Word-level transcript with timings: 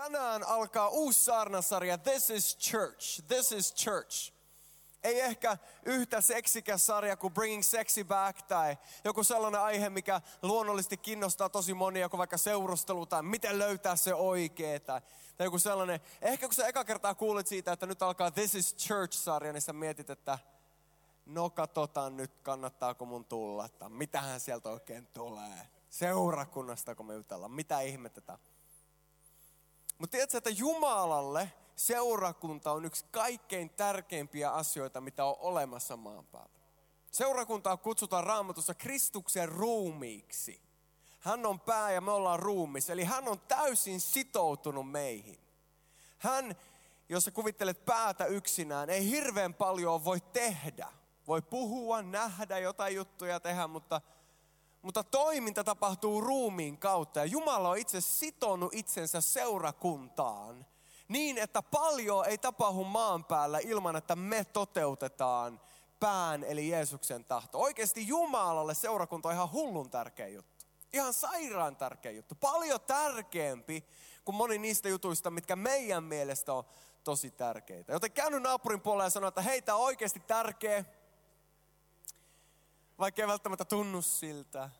Tänään 0.00 0.44
alkaa 0.46 0.88
uusi 0.88 1.24
saarnasarja 1.24 1.98
This 1.98 2.30
is 2.30 2.58
Church. 2.58 3.22
This 3.26 3.52
is 3.52 3.74
Church. 3.74 4.32
Ei 5.02 5.20
ehkä 5.20 5.58
yhtä 5.84 6.20
seksikäs 6.20 6.86
sarja 6.86 7.16
kuin 7.16 7.34
Bringing 7.34 7.62
Sexy 7.62 8.04
Back 8.04 8.42
tai 8.42 8.76
joku 9.04 9.24
sellainen 9.24 9.60
aihe, 9.60 9.90
mikä 9.90 10.20
luonnollisesti 10.42 10.96
kiinnostaa 10.96 11.48
tosi 11.48 11.74
monia, 11.74 12.08
kuin 12.08 12.18
vaikka 12.18 12.36
seurustelu 12.36 13.06
tai 13.06 13.22
miten 13.22 13.58
löytää 13.58 13.96
se 13.96 14.14
oikee 14.14 14.80
tai, 14.80 15.00
tai 15.36 15.46
joku 15.46 15.58
sellainen. 15.58 16.00
Ehkä 16.22 16.46
kun 16.46 16.54
sä 16.54 16.66
eka 16.66 16.84
kertaa 16.84 17.14
kuulit 17.14 17.46
siitä, 17.46 17.72
että 17.72 17.86
nyt 17.86 18.02
alkaa 18.02 18.30
This 18.30 18.54
is 18.54 18.76
Church-sarja, 18.76 19.52
niin 19.52 19.62
sä 19.62 19.72
mietit, 19.72 20.10
että 20.10 20.38
no 21.26 21.50
katsotaan 21.50 22.16
nyt, 22.16 22.32
kannattaako 22.42 23.04
mun 23.04 23.24
tulla, 23.24 23.64
että 23.64 23.88
mitähän 23.88 24.40
sieltä 24.40 24.68
oikein 24.68 25.06
tulee. 25.06 25.68
Seurakunnasta, 25.90 26.94
kun 26.94 27.06
me 27.06 27.14
jutellaan, 27.14 27.52
mitä 27.52 27.80
ihmettä 27.80 28.38
Mutta 30.00 30.12
tiedätkö, 30.12 30.38
että 30.38 30.50
Jumalalle 30.50 31.52
seurakunta 31.76 32.72
on 32.72 32.84
yksi 32.84 33.04
kaikkein 33.10 33.70
tärkeimpiä 33.70 34.50
asioita, 34.50 35.00
mitä 35.00 35.24
on 35.24 35.36
olemassa 35.38 35.96
maan 35.96 36.26
päällä. 36.26 36.60
Seurakuntaa 37.10 37.76
kutsutaan 37.76 38.24
raamatussa 38.24 38.74
Kristuksen 38.74 39.48
ruumiiksi. 39.48 40.62
Hän 41.20 41.46
on 41.46 41.60
pää 41.60 41.92
ja 41.92 42.00
me 42.00 42.10
ollaan 42.10 42.38
ruumis, 42.38 42.90
eli 42.90 43.04
hän 43.04 43.28
on 43.28 43.40
täysin 43.40 44.00
sitoutunut 44.00 44.90
meihin. 44.90 45.38
Hän, 46.18 46.56
jos 47.08 47.24
sä 47.24 47.30
kuvittelet 47.30 47.84
päätä 47.84 48.24
yksinään, 48.24 48.90
ei 48.90 49.10
hirveän 49.10 49.54
paljon 49.54 50.04
voi 50.04 50.20
tehdä. 50.20 50.92
Voi 51.26 51.42
puhua, 51.42 52.02
nähdä 52.02 52.58
jotain 52.58 52.94
juttuja 52.94 53.40
tehdä, 53.40 53.66
mutta, 53.66 54.00
mutta 54.82 55.04
toiminta 55.04 55.64
tapahtuu 55.64 56.20
ruumiin 56.20 56.78
kautta. 56.78 57.20
Ja 57.20 57.24
Jumala 57.24 57.68
on 57.68 57.78
itse 57.78 58.00
sitonut 58.00 58.74
itsensä 58.74 59.20
seurakuntaan 59.20 60.66
niin, 61.08 61.38
että 61.38 61.62
paljon 61.62 62.26
ei 62.26 62.38
tapahdu 62.38 62.84
maan 62.84 63.24
päällä 63.24 63.58
ilman, 63.58 63.96
että 63.96 64.16
me 64.16 64.44
toteutetaan 64.44 65.60
pään 66.00 66.44
eli 66.44 66.68
Jeesuksen 66.68 67.24
tahto. 67.24 67.58
Oikeasti 67.58 68.06
Jumalalle 68.08 68.74
seurakunta 68.74 69.28
on 69.28 69.34
ihan 69.34 69.52
hullun 69.52 69.90
tärkeä 69.90 70.28
juttu. 70.28 70.66
Ihan 70.92 71.12
sairaan 71.12 71.76
tärkeä 71.76 72.12
juttu. 72.12 72.34
Paljon 72.34 72.80
tärkeämpi 72.80 73.84
kuin 74.24 74.36
moni 74.36 74.58
niistä 74.58 74.88
jutuista, 74.88 75.30
mitkä 75.30 75.56
meidän 75.56 76.04
mielestä 76.04 76.52
on 76.52 76.64
tosi 77.04 77.30
tärkeitä. 77.30 77.92
Joten 77.92 78.12
käynyt 78.12 78.42
naapurin 78.42 78.80
puolella 78.80 79.04
ja 79.04 79.10
sanoa, 79.10 79.28
että 79.28 79.42
hei, 79.42 79.62
tämä 79.62 79.78
on 79.78 79.84
oikeasti 79.84 80.20
tärkeä. 80.20 80.84
Vaikka 83.00 83.22
ei 83.22 83.28
välttämättä 83.28 83.64
tunnu 83.64 84.02
siltä. 84.02 84.70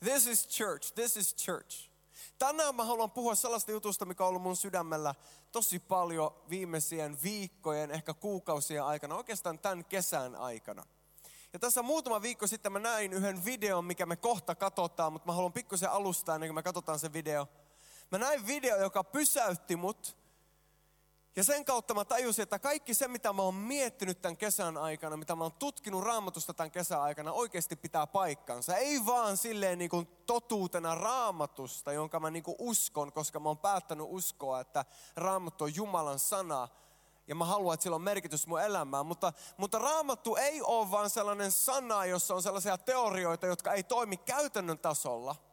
This 0.00 0.26
is 0.26 0.48
church, 0.48 0.92
this 0.94 1.16
is 1.16 1.36
church. 1.36 1.90
Tänään 2.38 2.74
mä 2.74 2.84
haluan 2.84 3.10
puhua 3.10 3.34
sellaista 3.34 3.70
jutusta, 3.70 4.04
mikä 4.04 4.24
on 4.24 4.28
ollut 4.28 4.42
mun 4.42 4.56
sydämellä 4.56 5.14
tosi 5.52 5.78
paljon 5.78 6.34
viimeisien 6.50 7.22
viikkojen, 7.22 7.90
ehkä 7.90 8.14
kuukausien 8.14 8.84
aikana, 8.84 9.14
oikeastaan 9.14 9.58
tämän 9.58 9.84
kesän 9.84 10.36
aikana. 10.36 10.86
Ja 11.52 11.58
tässä 11.58 11.82
muutama 11.82 12.22
viikko 12.22 12.46
sitten 12.46 12.72
mä 12.72 12.78
näin 12.78 13.12
yhden 13.12 13.44
videon, 13.44 13.84
mikä 13.84 14.06
me 14.06 14.16
kohta 14.16 14.54
katsotaan, 14.54 15.12
mutta 15.12 15.26
mä 15.26 15.32
haluan 15.32 15.52
pikkusen 15.52 15.90
alustaa 15.90 16.34
ennen 16.34 16.48
kuin 16.48 16.54
me 16.54 16.62
katsotaan 16.62 16.98
se 16.98 17.12
video. 17.12 17.48
Mä 18.10 18.18
näin 18.18 18.46
video, 18.46 18.76
joka 18.76 19.04
pysäytti 19.04 19.76
mut 19.76 20.17
ja 21.38 21.44
sen 21.44 21.64
kautta 21.64 21.94
mä 21.94 22.04
tajusin, 22.04 22.42
että 22.42 22.58
kaikki 22.58 22.94
se, 22.94 23.08
mitä 23.08 23.32
mä 23.32 23.42
oon 23.42 23.54
miettinyt 23.54 24.22
tämän 24.22 24.36
kesän 24.36 24.76
aikana, 24.76 25.16
mitä 25.16 25.36
mä 25.36 25.44
oon 25.44 25.52
tutkinut 25.52 26.04
raamatusta 26.04 26.54
tämän 26.54 26.70
kesän 26.70 27.00
aikana, 27.00 27.32
oikeasti 27.32 27.76
pitää 27.76 28.06
paikkansa. 28.06 28.76
Ei 28.76 29.06
vaan 29.06 29.36
silleen 29.36 29.78
niin 29.78 29.90
kuin 29.90 30.06
totuutena 30.26 30.94
raamatusta, 30.94 31.92
jonka 31.92 32.20
mä 32.20 32.30
niin 32.30 32.42
kuin 32.42 32.56
uskon, 32.58 33.12
koska 33.12 33.40
mä 33.40 33.48
oon 33.48 33.58
päättänyt 33.58 34.06
uskoa, 34.10 34.60
että 34.60 34.84
raamattu 35.16 35.64
on 35.64 35.74
Jumalan 35.74 36.18
sana. 36.18 36.68
Ja 37.28 37.34
mä 37.34 37.44
haluan, 37.44 37.74
että 37.74 37.82
sillä 37.82 37.94
on 37.94 38.02
merkitys 38.02 38.46
mun 38.46 38.62
elämään. 38.62 39.06
Mutta, 39.06 39.32
mutta 39.56 39.78
raamattu 39.78 40.36
ei 40.36 40.62
ole 40.62 40.90
vaan 40.90 41.10
sellainen 41.10 41.52
sana, 41.52 42.06
jossa 42.06 42.34
on 42.34 42.42
sellaisia 42.42 42.78
teorioita, 42.78 43.46
jotka 43.46 43.72
ei 43.72 43.82
toimi 43.82 44.16
käytännön 44.16 44.78
tasolla– 44.78 45.36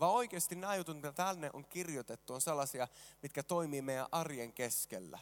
vaan 0.00 0.12
oikeasti 0.12 0.54
nämä 0.54 0.76
jutut, 0.76 0.96
mitä 0.96 1.12
tänne 1.12 1.50
on 1.52 1.64
kirjoitettu, 1.64 2.34
on 2.34 2.40
sellaisia, 2.40 2.88
mitkä 3.22 3.42
toimii 3.42 3.82
meidän 3.82 4.06
arjen 4.12 4.52
keskellä. 4.52 5.18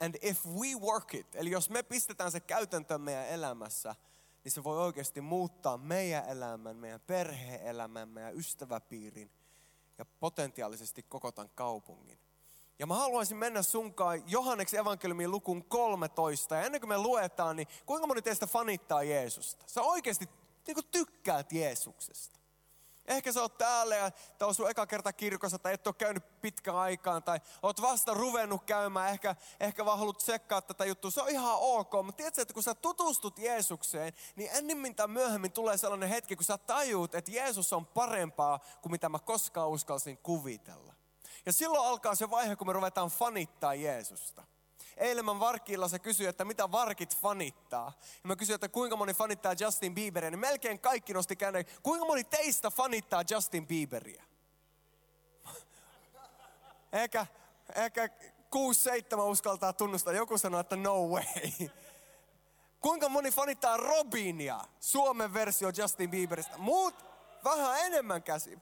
And 0.00 0.14
if 0.22 0.46
we 0.46 0.68
work 0.80 1.14
it, 1.14 1.34
eli 1.34 1.50
jos 1.50 1.70
me 1.70 1.82
pistetään 1.82 2.32
se 2.32 2.40
käytäntöön 2.40 3.00
meidän 3.00 3.26
elämässä, 3.26 3.94
niin 4.44 4.52
se 4.52 4.64
voi 4.64 4.78
oikeasti 4.78 5.20
muuttaa 5.20 5.78
meidän 5.78 6.28
elämän, 6.28 6.76
meidän 6.76 7.00
perhe-elämän, 7.00 8.08
meidän 8.08 8.36
ystäväpiirin 8.36 9.30
ja 9.98 10.04
potentiaalisesti 10.04 11.02
koko 11.02 11.32
tämän 11.32 11.50
kaupungin. 11.54 12.18
Ja 12.78 12.86
mä 12.86 12.94
haluaisin 12.94 13.36
mennä 13.36 13.62
sunkaan 13.62 14.22
Johanneksen 14.26 14.80
evankeliumin 14.80 15.30
lukuun 15.30 15.64
13. 15.64 16.54
Ja 16.54 16.62
ennen 16.62 16.80
kuin 16.80 16.88
me 16.88 16.98
luetaan, 16.98 17.56
niin 17.56 17.68
kuinka 17.86 18.06
moni 18.06 18.22
teistä 18.22 18.46
fanittaa 18.46 19.02
Jeesusta? 19.02 19.64
Sä 19.66 19.82
oikeasti 19.82 20.28
niin 20.66 20.76
tykkäät 20.90 21.52
Jeesuksesta. 21.52 22.41
Ehkä 23.06 23.32
sä 23.32 23.40
oot 23.40 23.58
täällä 23.58 23.96
ja 23.96 24.10
tämä 24.10 24.48
on 24.48 24.54
sun 24.54 24.70
eka 24.70 24.86
kerta 24.86 25.12
kirkossa 25.12 25.58
tai 25.58 25.74
et 25.74 25.86
ole 25.86 25.94
käynyt 25.98 26.40
pitkään 26.40 26.76
aikaan 26.76 27.22
tai 27.22 27.40
oot 27.62 27.82
vasta 27.82 28.14
ruvennut 28.14 28.64
käymään, 28.64 29.10
ehkä, 29.10 29.36
ehkä 29.60 29.84
vaan 29.84 29.98
haluat 29.98 30.18
tsekkaa 30.18 30.62
tätä 30.62 30.84
juttua. 30.84 31.10
Se 31.10 31.22
on 31.22 31.28
ihan 31.28 31.56
ok, 31.60 31.92
mutta 32.04 32.16
tiedätkö, 32.16 32.42
että 32.42 32.54
kun 32.54 32.62
sä 32.62 32.74
tutustut 32.74 33.38
Jeesukseen, 33.38 34.12
niin 34.36 34.50
ennemmin 34.52 34.94
tai 34.94 35.08
myöhemmin 35.08 35.52
tulee 35.52 35.76
sellainen 35.76 36.08
hetki, 36.08 36.36
kun 36.36 36.44
sä 36.44 36.58
tajuut, 36.58 37.14
että 37.14 37.30
Jeesus 37.30 37.72
on 37.72 37.86
parempaa 37.86 38.60
kuin 38.82 38.92
mitä 38.92 39.08
mä 39.08 39.18
koskaan 39.18 39.68
uskalsin 39.68 40.18
kuvitella. 40.18 40.94
Ja 41.46 41.52
silloin 41.52 41.88
alkaa 41.88 42.14
se 42.14 42.30
vaihe, 42.30 42.56
kun 42.56 42.66
me 42.66 42.72
ruvetaan 42.72 43.08
fanittaa 43.08 43.74
Jeesusta. 43.74 44.44
Eilen 44.96 45.26
Varkilla 45.26 45.88
se 45.88 45.98
kysyi, 45.98 46.26
että 46.26 46.44
mitä 46.44 46.72
Varkit 46.72 47.16
fanittaa. 47.16 47.92
Ja 48.00 48.28
mä 48.28 48.36
kysyin, 48.36 48.54
että 48.54 48.68
kuinka 48.68 48.96
moni 48.96 49.14
fanittaa 49.14 49.54
Justin 49.60 49.94
Bieberia. 49.94 50.30
Niin 50.30 50.38
melkein 50.38 50.80
kaikki 50.80 51.14
nosti 51.14 51.36
käden. 51.36 51.64
Kuinka 51.82 52.06
moni 52.06 52.24
teistä 52.24 52.70
fanittaa 52.70 53.22
Justin 53.30 53.66
Bieberia? 53.66 54.24
Ehkä, 56.92 57.26
ehkä 57.74 58.08
kuusi, 58.50 58.82
seitsemän 58.82 59.26
uskaltaa 59.26 59.72
tunnustaa. 59.72 60.12
Joku 60.12 60.38
sanoo, 60.38 60.60
että 60.60 60.76
no 60.76 61.06
way. 61.06 61.24
Kuinka 62.80 63.08
moni 63.08 63.30
fanittaa 63.30 63.76
Robinia, 63.76 64.60
Suomen 64.80 65.34
versio 65.34 65.70
Justin 65.76 66.10
Bieberistä? 66.10 66.58
Muut 66.58 66.94
vähän 67.44 67.80
enemmän 67.80 68.22
käsi. 68.22 68.58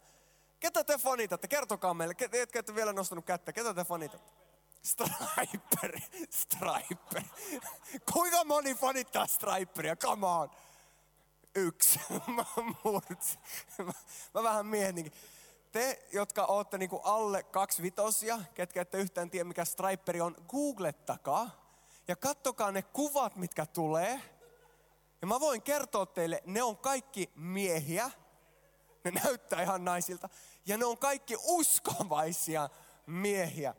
Ketä 0.60 0.84
te 0.84 0.98
fanitatte? 0.98 1.48
Kertokaa 1.48 1.94
meille, 1.94 2.14
ketkä 2.14 2.58
ette 2.58 2.74
vielä 2.74 2.92
nostanut 2.92 3.24
kättä. 3.24 3.52
Ketä 3.52 3.74
te 3.74 3.84
fanitatte? 3.84 4.39
Striper, 4.82 6.00
Striper. 6.30 7.22
Kuinka 8.12 8.44
moni 8.44 8.74
fanittaa 8.74 9.26
Striperia? 9.26 9.96
Come 9.96 10.26
on. 10.26 10.50
Yksi. 11.54 12.00
Mä, 12.26 12.44
mä, 13.78 13.92
mä 14.34 14.42
vähän 14.42 14.66
mietin. 14.66 15.12
Te, 15.72 16.06
jotka 16.12 16.44
olette 16.44 16.78
niinku 16.78 17.00
alle 17.04 17.42
kaksi 17.42 17.82
vitosia, 17.82 18.40
ketkä 18.54 18.82
ette 18.82 18.98
yhtään 18.98 19.30
tiedä 19.30 19.44
mikä 19.44 19.64
Striperi 19.64 20.20
on, 20.20 20.36
googlettakaa 20.48 21.50
ja 22.08 22.16
kattokaa 22.16 22.72
ne 22.72 22.82
kuvat, 22.82 23.36
mitkä 23.36 23.66
tulee. 23.66 24.20
Ja 25.20 25.26
mä 25.26 25.40
voin 25.40 25.62
kertoa 25.62 26.06
teille, 26.06 26.42
ne 26.46 26.62
on 26.62 26.76
kaikki 26.76 27.30
miehiä. 27.34 28.10
Ne 29.04 29.10
näyttää 29.10 29.62
ihan 29.62 29.84
naisilta. 29.84 30.28
Ja 30.66 30.78
ne 30.78 30.84
on 30.84 30.98
kaikki 30.98 31.36
uskovaisia 31.42 32.68
miehiä 33.06 33.74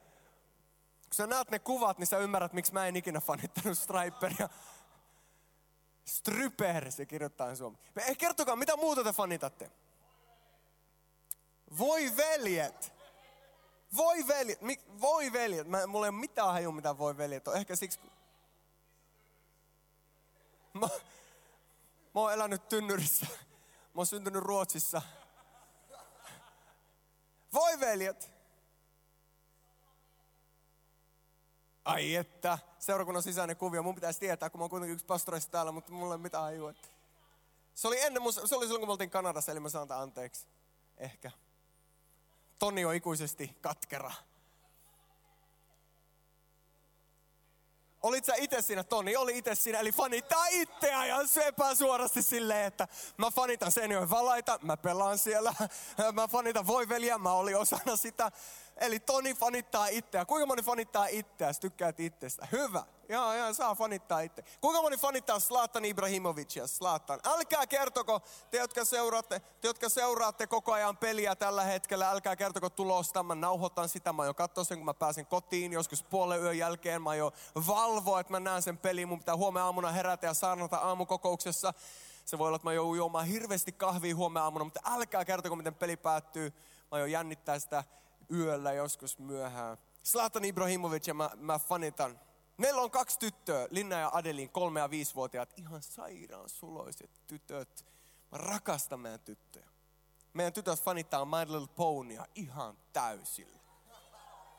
kun 1.12 1.16
sä 1.16 1.28
näet 1.28 1.52
ne 1.52 1.60
kuvat, 1.60 1.98
niin 1.98 2.08
sä 2.08 2.18
ymmärrät, 2.18 2.54
miksi 2.54 2.74
mä 2.74 2.88
en 2.88 2.96
ikinä 2.96 3.20
fanittanut 3.20 3.78
Striperia. 3.78 4.50
Stryper, 6.06 6.92
se 6.92 7.06
kirjoittaa 7.06 7.56
suomi. 7.56 7.78
Eh, 7.96 8.18
kertokaa, 8.18 8.56
mitä 8.56 8.78
muuta 8.78 9.04
te 9.04 9.14
fanitatte? 9.14 9.72
Voi 11.78 12.18
veljet. 12.18 12.94
Voi 13.98 14.28
veljet. 14.28 14.60
Voi 15.02 15.34
veljet. 15.34 15.68
Mä, 15.68 15.88
mulla 15.88 16.06
ei 16.06 16.10
ole 16.10 16.19
mitään 16.19 16.52
hajua, 16.52 16.72
mitä 16.72 16.98
voi 16.98 17.18
veljet 17.18 17.48
on. 17.48 17.56
Ehkä 17.57 17.75
siksi... 17.75 18.00
Mä, 20.74 20.88
mä 22.16 22.22
oon 22.22 22.34
elänyt 22.34 22.69
tynnyrissä. 22.69 23.25
Mä 23.94 24.00
oon 24.00 24.06
syntynyt 24.06 24.44
Ruotsissa. 24.44 25.02
Voi 27.54 27.80
veljet. 27.80 28.31
Ai 31.86 32.16
että, 32.16 32.57
seurakunnan 32.80 33.24
sisäinen 33.24 33.57
kuvio. 33.57 33.83
Mun 33.83 33.95
pitäisi 33.95 34.19
tietää, 34.19 34.50
kun 34.50 34.60
mä 34.60 34.63
oon 34.63 34.69
kuitenkin 34.69 34.94
yksi 34.94 35.06
pastoreista 35.06 35.51
täällä, 35.51 35.72
mutta 35.72 35.92
mulla 35.92 36.13
ei 36.13 36.16
ole 36.16 36.22
mitään 36.22 36.44
hajua. 36.44 36.74
Se 37.75 37.88
oli 37.88 38.01
ennen, 38.01 38.24
se 38.33 38.56
oli 38.56 38.66
silloin 38.66 38.80
kun 38.80 38.88
me 38.88 38.92
oltiin 38.92 39.10
Kanadassa, 39.10 39.51
eli 39.51 39.60
mä 39.60 39.69
saan 39.69 39.92
anteeksi. 39.92 40.48
Ehkä. 40.98 41.31
Toni 42.60 42.86
on 42.86 42.95
ikuisesti 42.95 43.57
katkera. 43.62 44.12
Olit 48.01 48.25
sä 48.25 48.33
itse 48.38 48.62
siinä, 48.62 48.83
Toni 48.83 49.16
oli 49.16 49.38
itse 49.38 49.56
siinä, 49.56 49.80
eli 49.80 49.92
fanittaa 49.92 50.48
itseä 50.48 51.06
ja 51.06 51.28
se 51.28 51.48
epäsuorasti 51.48 52.22
silleen, 52.22 52.66
että 52.66 52.88
mä 53.18 53.31
fanitan 53.31 53.72
Seinäjoen 53.72 54.10
valaita, 54.10 54.60
mä 54.62 54.78
pelaan 54.78 55.18
siellä, 55.18 55.54
mä 56.13 56.28
fanitan 56.28 56.68
voiveliä, 56.68 57.18
mä 57.18 57.33
olin 57.33 57.57
osana 57.57 57.95
sitä. 57.95 58.31
Eli 58.77 59.00
Toni 59.00 59.33
fanittaa 59.33 59.88
itseä. 59.88 60.25
Kuinka 60.25 60.45
moni 60.45 60.62
fanittaa 60.62 61.06
itseä? 61.06 61.53
Tykkäät 61.53 62.00
itsestä. 62.00 62.47
Hyvä. 62.51 62.83
Joo, 63.09 63.33
joo, 63.33 63.53
saa 63.53 63.75
fanittaa 63.75 64.19
itse. 64.19 64.44
Kuinka 64.62 64.81
moni 64.81 64.97
fanittaa 64.97 65.39
Slatan 65.39 65.85
Ibrahimovicia? 65.85 66.68
Slatan. 66.68 67.19
Älkää 67.25 67.68
kertoko, 67.68 68.21
te 68.51 68.57
jotka 68.57 68.85
seuraatte, 68.85 69.39
te 69.39 69.68
jotka 69.68 69.89
seuraatte 69.89 70.47
koko 70.47 70.73
ajan 70.73 70.97
peliä 70.97 71.35
tällä 71.35 71.63
hetkellä, 71.63 72.09
älkää 72.09 72.35
kertoko 72.35 72.69
tulosta. 72.69 73.23
Mä 73.23 73.35
nauhoitan 73.35 73.89
sitä, 73.89 74.13
mä 74.13 74.25
jo 74.25 74.33
katsoa 74.33 74.63
sen, 74.63 74.77
kun 74.77 74.85
mä 74.85 74.94
pääsen 74.94 75.25
kotiin 75.25 75.73
joskus 75.73 76.03
puolen 76.03 76.41
yön 76.41 76.57
jälkeen. 76.57 77.01
Mä 77.01 77.15
jo 77.15 77.33
valvoa, 77.68 78.19
että 78.19 78.33
mä 78.33 78.39
näen 78.39 78.62
sen 78.62 78.77
pelin. 78.77 79.07
Mun 79.07 79.19
pitää 79.19 79.38
huomenna 79.38 79.65
aamuna 79.65 79.91
herätä 79.91 80.27
ja 80.27 80.33
saarnata 80.33 80.77
aamukokouksessa. 80.77 81.73
Se 82.25 82.38
voi 82.38 82.47
olla, 82.47 82.56
että 82.56 82.68
mä 82.68 82.73
joudun 82.73 82.97
juomaan 82.97 83.25
hirveästi 83.25 83.71
kahvia 83.71 84.15
huomenna 84.15 84.44
aamuna, 84.44 84.65
mutta 84.65 84.81
älkää 84.85 85.25
kertoko, 85.25 85.56
miten 85.56 85.75
peli 85.75 85.97
päättyy. 85.97 86.53
Mä 86.91 87.00
jo 87.00 87.06
jännittää 87.06 87.59
sitä 87.59 87.83
yöllä 88.33 88.74
joskus 88.74 89.19
myöhään. 89.19 89.78
Zlatan 90.04 90.45
Ibrahimovic 90.45 91.07
ja 91.07 91.13
mä, 91.13 91.30
mä 91.36 91.60
fanitan. 91.60 92.19
Meillä 92.57 92.81
on 92.81 92.92
kaksi 92.92 93.19
tyttöä, 93.19 93.68
Linna 93.72 94.00
ja 94.00 94.10
Adelin, 94.13 94.50
kolme 94.50 94.80
ja 94.80 94.89
viisivuotiaat, 94.89 95.54
ihan 95.57 95.83
sairaan 95.83 96.50
suloiset 96.50 97.22
tytöt. 97.28 97.86
Mä 98.31 98.38
rakastan 98.38 99.00
meidän 99.00 99.19
tyttöjä. 99.19 99.68
Meidän 100.33 100.54
tytöt 100.54 100.81
fanittaa 100.81 101.25
My 101.25 101.54
Little 101.54 101.75
Ponyaa 101.75 102.25
ihan 102.36 102.78
täysillä. 102.94 103.60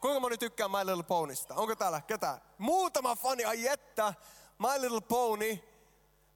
Kuinka 0.01 0.21
moni 0.21 0.39
tykkää 0.39 0.69
My 0.69 0.87
Little 0.87 1.03
Ponysta? 1.03 1.55
Onko 1.55 1.77
täällä 1.77 2.01
ketään? 2.01 2.41
Muutama 2.59 3.17
fani, 3.17 3.45
ai 3.45 3.63
jettä. 3.63 4.15
My 4.59 4.81
Little 4.81 5.01
Pony. 5.01 5.59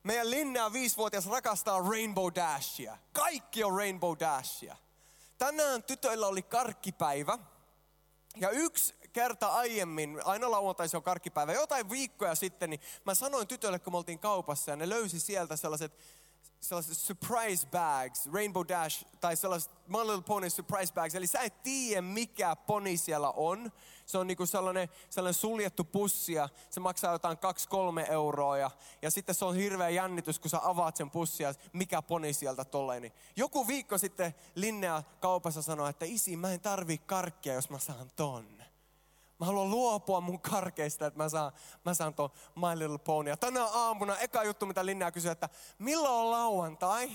Meidän 0.03 0.31
Linna 0.31 0.73
viisivuotias 0.73 1.27
rakastaa 1.27 1.81
Rainbow 1.81 2.29
Dashia. 2.35 2.99
Kaikki 3.13 3.65
on 3.65 3.77
Rainbow 3.77 4.17
Dashia. 4.21 4.77
Tänään 5.39 5.83
tytöillä 5.83 6.27
oli 6.27 6.43
karkkipäivä. 6.43 7.39
Ja 8.37 8.51
yksi 8.51 8.95
kerta 9.13 9.49
aiemmin, 9.49 10.21
aina 10.25 10.51
lauantai 10.51 10.89
se 10.89 10.97
on 10.97 11.03
karkkipäivä, 11.03 11.53
jotain 11.53 11.91
viikkoja 11.91 12.35
sitten, 12.35 12.71
niin 12.71 12.81
mä 13.05 13.15
sanoin 13.15 13.49
tytöille, 13.49 13.79
kun 13.79 13.93
me 13.93 13.97
oltiin 13.97 14.19
kaupassa 14.19 14.71
ja 14.71 14.77
ne 14.77 14.89
löysi 14.89 15.21
sieltä 15.21 15.57
sellaiset 15.57 15.93
sellaiset 16.61 16.99
surprise 16.99 17.67
bags, 17.67 18.29
Rainbow 18.33 18.65
Dash 18.69 19.07
tai 19.21 19.37
sellaiset 19.37 19.73
My 19.87 19.99
Little 19.99 20.23
Pony 20.23 20.51
surprise 20.51 20.95
bags. 20.95 21.15
Eli 21.15 21.27
sä 21.27 21.41
et 21.41 21.63
tiedä 21.63 22.03
mikä 22.03 22.57
poni 22.57 22.97
siellä 22.97 23.31
on. 23.31 23.73
Se 24.07 24.19
on 24.19 24.27
niinku 24.27 24.47
sellainen, 24.47 24.89
sellainen 25.11 25.41
suljettu 25.41 25.85
pussi 25.85 26.33
ja 26.33 26.49
se 26.71 26.81
maksaa 26.81 27.13
jotain 27.13 27.39
2-3 28.07 28.11
euroa. 28.11 28.59
Ja, 28.59 28.71
ja 29.03 29.11
sitten 29.11 29.35
se 29.35 29.45
on 29.45 29.55
hirveä 29.55 29.89
jännitys, 29.89 30.39
kun 30.39 30.51
sä 30.51 30.61
avaat 30.63 30.97
sen 30.97 31.11
pussia, 31.11 31.55
mikä 31.73 32.03
poni 32.03 32.33
sieltä 32.33 32.65
tolleen. 32.65 33.03
Niin 33.03 33.13
joku 33.37 33.67
viikko 33.67 33.99
sitten 33.99 34.35
Linnea 34.55 35.03
kaupassa 35.21 35.63
sanoi, 35.63 35.91
että 35.91 36.05
isi 36.05 36.37
mä 36.37 36.53
en 36.53 36.61
tarvii 36.61 36.99
karkkia, 36.99 37.55
jos 37.55 37.71
mä 37.71 37.79
saan 37.79 38.11
ton. 38.17 38.66
Mä 39.39 39.47
haluan 39.47 39.71
luopua 39.71 40.21
mun 40.21 40.41
karkeista, 40.41 41.07
että 41.07 41.23
mä 41.23 41.29
saan, 41.29 41.53
mä 41.85 41.95
saan 41.95 42.15
ton 42.15 42.31
My 42.55 42.79
Little 42.79 42.99
Pony. 42.99 43.31
Ja 43.31 43.37
tänä 43.37 43.65
aamuna, 43.65 44.19
eka 44.19 44.45
juttu 44.45 44.67
mitä 44.67 44.87
Linnea 44.87 45.13
kysyi, 45.13 45.31
että 45.31 45.49
milloin 45.79 46.15
on 46.15 46.31
lauantai? 46.31 47.11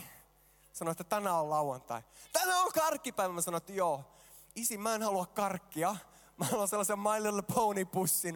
Sanoin, 0.73 0.91
että 0.91 1.03
tänään 1.03 1.35
on 1.35 1.49
lauantai. 1.49 2.01
Tänään 2.33 2.63
on 2.65 2.71
karkkipäivä. 2.71 3.33
Mä 3.33 3.41
sanoin, 3.41 3.61
että 3.61 3.73
joo. 3.73 4.03
Isi, 4.55 4.77
mä 4.77 4.95
en 4.95 5.03
halua 5.03 5.25
karkkia. 5.25 5.95
Mä 6.41 6.47
haluan 6.47 6.67
sellaisen 6.67 6.99
My 6.99 7.23
Little 7.23 7.41
Pony 7.41 7.85
pussin. 7.85 8.35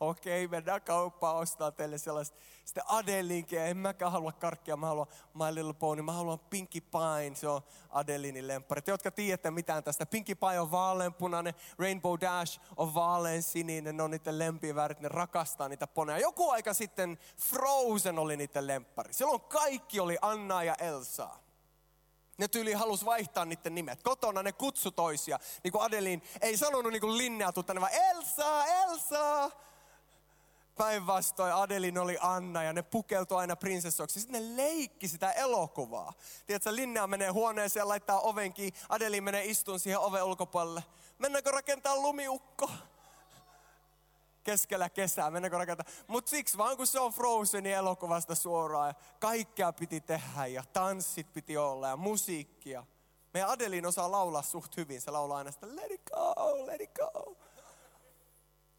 okei, 0.00 0.44
okay, 0.44 0.58
mennään 0.58 0.82
kauppaan 0.82 1.36
ostaa 1.36 1.70
teille 1.70 1.98
sellaista. 1.98 2.38
Sitten 2.64 2.84
Adelinkin, 2.86 3.58
en 3.60 3.76
mäkään 3.76 4.12
halua 4.12 4.32
karkkia, 4.32 4.76
mä 4.76 4.86
haluan 4.86 5.06
My 5.34 5.54
Little 5.54 5.72
Pony. 5.72 6.02
Mä 6.02 6.12
haluan 6.12 6.38
Pinkie 6.38 6.80
Pie, 6.80 7.34
se 7.34 7.48
on 7.48 7.60
Adelinin 7.90 8.48
lemppari. 8.48 8.82
Te, 8.82 8.90
jotka 8.90 9.10
tiedätte 9.10 9.50
mitään 9.50 9.84
tästä, 9.84 10.06
Pinkie 10.06 10.34
Pie 10.34 10.60
on 10.60 10.70
vaaleanpunainen, 10.70 11.54
Rainbow 11.78 12.20
Dash 12.20 12.60
on 12.76 12.94
vaalean 12.94 13.42
sininen, 13.42 13.96
ne 13.96 14.02
on 14.02 14.10
niiden 14.10 14.38
lempivärit, 14.38 15.00
ne 15.00 15.08
rakastaa 15.08 15.68
niitä 15.68 15.86
poneja. 15.86 16.18
Joku 16.18 16.50
aika 16.50 16.74
sitten 16.74 17.18
Frozen 17.36 18.18
oli 18.18 18.36
niiden 18.36 18.66
lemppari. 18.66 19.12
Silloin 19.12 19.40
kaikki 19.40 20.00
oli 20.00 20.18
Anna 20.22 20.62
ja 20.62 20.74
Elsaa. 20.74 21.51
Ne 22.42 22.48
tyyli 22.48 22.72
halus 22.72 23.04
vaihtaa 23.04 23.44
niiden 23.44 23.74
nimet. 23.74 24.02
Kotona 24.02 24.42
ne 24.42 24.52
kutsu 24.52 24.90
toisia. 24.90 25.38
Niin 25.64 25.72
kuin 25.72 25.82
Adelin 25.82 26.22
ei 26.40 26.56
sanonut 26.56 26.92
niin 26.92 27.00
kuin 27.00 27.18
Linnea 27.18 27.52
tänne, 27.52 27.80
vaan 27.80 27.92
Elsa, 27.92 28.66
Elsa. 28.66 29.50
Päinvastoin 30.76 31.54
Adelin 31.54 31.98
oli 31.98 32.18
Anna 32.20 32.62
ja 32.62 32.72
ne 32.72 32.82
pukeutui 32.82 33.38
aina 33.38 33.56
prinsessoiksi. 33.56 34.20
Sitten 34.20 34.56
ne 34.56 34.62
leikki 34.62 35.08
sitä 35.08 35.32
elokuvaa. 35.32 36.12
Tiedätkö, 36.46 36.74
Linnea 36.74 37.06
menee 37.06 37.28
huoneeseen, 37.28 37.88
laittaa 37.88 38.20
ovenkin. 38.20 38.72
Adelin 38.88 39.24
menee 39.24 39.44
istuun 39.44 39.80
siihen 39.80 40.00
oven 40.00 40.24
ulkopuolelle. 40.24 40.84
Mennäänkö 41.18 41.50
rakentaa 41.50 41.96
lumiukko? 41.96 42.70
Keskellä 44.44 44.90
kesää, 44.90 45.30
mennäänkö 45.30 45.58
rakentaa. 45.58 45.92
Mutta 46.06 46.30
siksi 46.30 46.58
vaan 46.58 46.76
kun 46.76 46.86
se 46.86 47.00
on 47.00 47.12
Frozenin 47.12 47.72
elokuvasta 47.72 48.34
suoraan 48.34 48.88
ja 48.88 48.94
kaikkea 49.20 49.72
piti 49.72 50.00
tehdä 50.00 50.46
ja 50.46 50.64
tanssit 50.72 51.32
piti 51.32 51.56
olla 51.56 51.88
ja 51.88 51.96
musiikkia. 51.96 52.84
Meidän 53.34 53.50
Adelin 53.50 53.86
osaa 53.86 54.10
laulaa 54.10 54.42
suht 54.42 54.76
hyvin, 54.76 55.00
se 55.00 55.10
laulaa 55.10 55.38
aina 55.38 55.50
sitä 55.50 55.76
let 55.76 55.90
it 55.90 56.10
go, 56.10 56.66
let 56.66 56.80
it 56.80 56.90
go. 56.94 57.36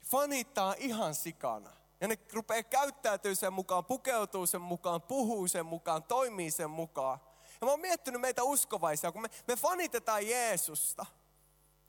Fanittaa 0.03 0.75
ihan 0.77 1.15
sikana. 1.15 1.69
Ja 2.01 2.07
ne 2.07 2.17
rupeaa 2.33 2.63
käyttäytyä 2.63 3.35
sen 3.35 3.53
mukaan, 3.53 3.85
pukeutuu 3.85 4.45
sen 4.47 4.61
mukaan, 4.61 5.01
puhuu 5.01 5.47
sen 5.47 5.65
mukaan, 5.65 6.03
toimii 6.03 6.51
sen 6.51 6.69
mukaan. 6.69 7.19
Ja 7.61 7.65
mä 7.65 7.71
oon 7.71 7.79
miettinyt 7.79 8.21
meitä 8.21 8.43
uskovaisia, 8.43 9.11
kun 9.11 9.21
me, 9.21 9.29
me 9.47 9.55
fanitetaan 9.55 10.27
Jeesusta, 10.27 11.05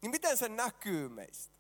niin 0.03 0.11
miten 0.11 0.37
se 0.37 0.49
näkyy 0.49 1.09
meistä? 1.09 1.54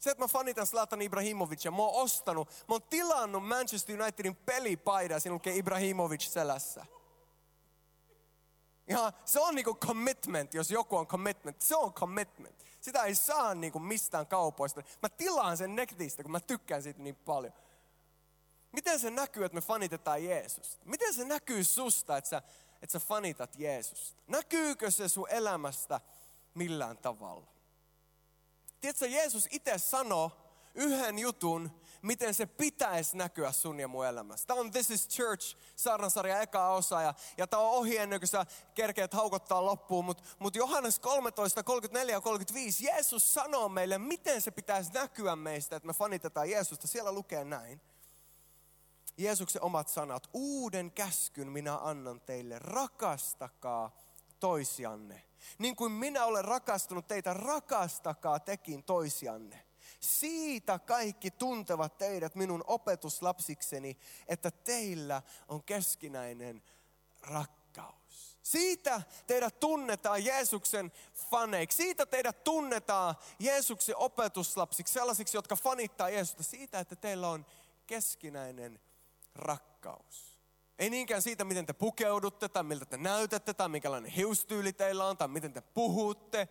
Se, 0.00 0.10
että 0.10 0.24
mä 0.24 0.28
fanitan 0.28 0.66
Zlatan 0.66 1.02
Ibrahimovicia, 1.02 1.70
mä 1.70 1.76
oon 1.82 2.02
ostanut, 2.02 2.48
mä 2.48 2.74
oon 2.74 2.82
tilannut 2.82 3.48
Manchester 3.48 4.02
Unitedin 4.02 4.36
pelipaida, 4.36 5.20
siinä 5.20 5.34
lukee 5.34 5.56
Ibrahimovic 5.56 6.22
selässä. 6.22 6.86
Ja 8.88 9.12
se 9.24 9.40
on 9.40 9.54
niinku 9.54 9.74
commitment, 9.74 10.54
jos 10.54 10.70
joku 10.70 10.96
on 10.96 11.06
commitment. 11.06 11.62
Se 11.62 11.76
on 11.76 11.92
commitment. 11.92 12.64
Sitä 12.80 13.02
ei 13.02 13.14
saa 13.14 13.54
niinku 13.54 13.78
mistään 13.78 14.26
kaupoista. 14.26 14.82
Mä 15.02 15.08
tilaan 15.08 15.56
sen 15.56 15.76
netistä, 15.76 16.22
kun 16.22 16.32
mä 16.32 16.40
tykkään 16.40 16.82
siitä 16.82 17.02
niin 17.02 17.16
paljon. 17.16 17.52
Miten 18.72 19.00
se 19.00 19.10
näkyy, 19.10 19.44
että 19.44 19.54
me 19.54 19.60
fanitetaan 19.60 20.24
Jeesusta? 20.24 20.84
Miten 20.84 21.14
se 21.14 21.24
näkyy 21.24 21.64
susta, 21.64 22.16
että 22.16 22.30
sä, 22.30 22.42
että 22.82 22.92
sä 22.92 23.06
fanitat 23.06 23.58
Jeesusta? 23.58 24.22
Näkyykö 24.26 24.90
se 24.90 25.08
sun 25.08 25.28
elämästä 25.28 26.00
millään 26.54 26.98
tavalla? 26.98 27.59
Tiedätkö, 28.80 29.06
Jeesus 29.06 29.48
itse 29.50 29.78
sanoo 29.78 30.32
yhden 30.74 31.18
jutun, 31.18 31.80
miten 32.02 32.34
se 32.34 32.46
pitäisi 32.46 33.16
näkyä 33.16 33.52
sun 33.52 33.80
ja 33.80 33.88
mun 33.88 34.06
elämässä. 34.06 34.46
Tämä 34.46 34.60
on 34.60 34.70
This 34.70 34.90
is 34.90 35.08
Church, 35.08 35.56
saarnasarja 35.76 36.40
eka 36.40 36.68
osa, 36.68 37.02
ja, 37.02 37.14
ja 37.36 37.46
tämä 37.46 37.62
on 37.62 37.70
ohi 37.70 37.96
ennen 37.96 38.20
kuin 38.20 38.28
sä 38.28 38.46
kerkeät 38.74 39.14
haukottaa 39.14 39.64
loppuun, 39.64 40.04
mutta 40.04 40.22
mut 40.38 40.56
Johannes 40.56 40.98
13, 40.98 41.62
34 41.62 42.14
ja 42.14 42.20
35, 42.20 42.86
Jeesus 42.86 43.34
sanoo 43.34 43.68
meille, 43.68 43.98
miten 43.98 44.42
se 44.42 44.50
pitäisi 44.50 44.92
näkyä 44.92 45.36
meistä, 45.36 45.76
että 45.76 45.86
me 45.86 45.92
fanitetaan 45.92 46.50
Jeesusta. 46.50 46.86
Siellä 46.86 47.12
lukee 47.12 47.44
näin. 47.44 47.80
Jeesuksen 49.16 49.62
omat 49.62 49.88
sanat, 49.88 50.28
uuden 50.32 50.92
käskyn 50.92 51.48
minä 51.48 51.78
annan 51.78 52.20
teille, 52.20 52.58
rakastakaa 52.58 53.96
toisianne. 54.40 55.29
Niin 55.58 55.76
kuin 55.76 55.92
minä 55.92 56.24
olen 56.24 56.44
rakastunut 56.44 57.08
teitä, 57.08 57.34
rakastakaa 57.34 58.40
tekin 58.40 58.82
toisianne. 58.84 59.64
Siitä 60.00 60.78
kaikki 60.78 61.30
tuntevat 61.30 61.98
teidät 61.98 62.34
minun 62.34 62.64
opetuslapsikseni, 62.66 63.96
että 64.28 64.50
teillä 64.50 65.22
on 65.48 65.62
keskinäinen 65.62 66.62
rakkaus. 67.22 68.38
Siitä 68.42 69.02
teidät 69.26 69.60
tunnetaan 69.60 70.24
Jeesuksen 70.24 70.92
faneiksi. 71.30 71.76
Siitä 71.76 72.06
teidät 72.06 72.44
tunnetaan 72.44 73.14
Jeesuksen 73.38 73.96
opetuslapsiksi, 73.96 74.92
sellaisiksi, 74.92 75.36
jotka 75.36 75.56
fanittaa 75.56 76.08
Jeesusta. 76.08 76.42
Siitä, 76.42 76.80
että 76.80 76.96
teillä 76.96 77.28
on 77.28 77.46
keskinäinen 77.86 78.80
rakkaus. 79.34 80.29
Ei 80.80 80.90
niinkään 80.90 81.22
siitä, 81.22 81.44
miten 81.44 81.66
te 81.66 81.72
pukeudutte 81.72 82.48
tai 82.48 82.62
miltä 82.62 82.84
te 82.84 82.96
näytätte 82.96 83.54
tai 83.54 83.68
minkälainen 83.68 84.10
hiustyyli 84.10 84.72
teillä 84.72 85.04
on 85.04 85.16
tai 85.16 85.28
miten 85.28 85.52
te 85.52 85.60
puhutte. 85.60 86.48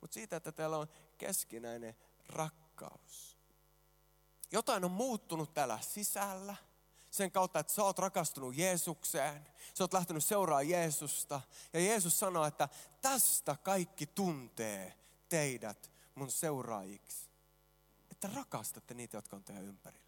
Mutta 0.00 0.14
siitä, 0.14 0.36
että 0.36 0.52
teillä 0.52 0.76
on 0.78 0.86
keskinäinen 1.18 1.96
rakkaus. 2.28 3.38
Jotain 4.52 4.84
on 4.84 4.90
muuttunut 4.90 5.54
täällä 5.54 5.78
sisällä 5.80 6.56
sen 7.10 7.32
kautta, 7.32 7.58
että 7.58 7.72
sä 7.72 7.84
oot 7.84 7.98
rakastunut 7.98 8.56
Jeesukseen. 8.56 9.46
Sä 9.74 9.84
oot 9.84 9.92
lähtenyt 9.92 10.24
seuraa 10.24 10.62
Jeesusta. 10.62 11.40
Ja 11.72 11.80
Jeesus 11.80 12.18
sanoo, 12.18 12.44
että 12.44 12.68
tästä 13.00 13.56
kaikki 13.62 14.06
tuntee 14.06 14.98
teidät 15.28 15.92
mun 16.14 16.30
seuraajiksi. 16.30 17.30
Että 18.10 18.30
rakastatte 18.34 18.94
niitä, 18.94 19.16
jotka 19.16 19.36
on 19.36 19.44
teidän 19.44 19.64
ympärillä. 19.64 20.05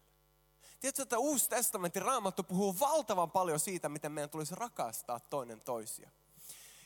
Tiedätkö, 0.79 1.03
että 1.03 1.17
Uusi 1.17 1.49
testamentti 1.49 1.99
raamattu 1.99 2.43
puhuu 2.43 2.79
valtavan 2.79 3.31
paljon 3.31 3.59
siitä, 3.59 3.89
miten 3.89 4.11
meidän 4.11 4.29
tulisi 4.29 4.55
rakastaa 4.55 5.19
toinen 5.19 5.61
toisia. 5.61 6.09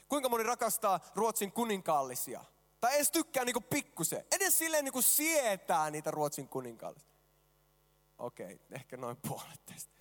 Kuinka 0.10 0.30
moni 0.30 0.44
rakastaa 0.44 1.00
Ruotsin 1.16 1.52
kuninkaallisia? 1.52 2.46
Tai 2.80 2.96
edes 2.96 3.12
tykkää 3.12 3.46
niinku 3.46 3.62
pikkusen. 3.62 4.26
Edes 4.32 4.58
silleen 4.58 4.86
niinku 4.86 5.02
sietää 5.02 5.92
niitä 5.92 6.12
Ruotsin 6.12 6.48
kuninkaallista. 6.48 7.14
Okei, 8.18 8.60
ehkä 8.72 8.98
noin 8.98 9.18
puolet 9.28 9.66
tästä. 9.66 9.94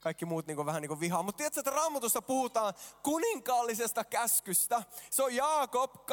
Kaikki 0.00 0.24
muut 0.24 0.46
niinku 0.46 0.66
vähän 0.66 0.82
niinku 0.82 1.00
vihaa. 1.00 1.22
Mutta 1.22 1.36
tiedätkö, 1.36 1.60
että 1.60 1.70
raamatussa 1.70 2.22
puhutaan 2.22 2.74
kuninkaallisesta 3.02 4.04
käskystä. 4.04 4.82
Se 5.10 5.22
on 5.22 5.34
Jaakob 5.34 5.94
2.8. 5.94 6.04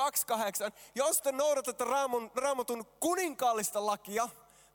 Jos 0.96 1.22
te 1.22 1.32
noudatatte 1.32 1.84
raamun, 1.84 2.32
raamatun 2.36 2.86
kuninkaallista 3.00 3.86
lakia, 3.86 4.30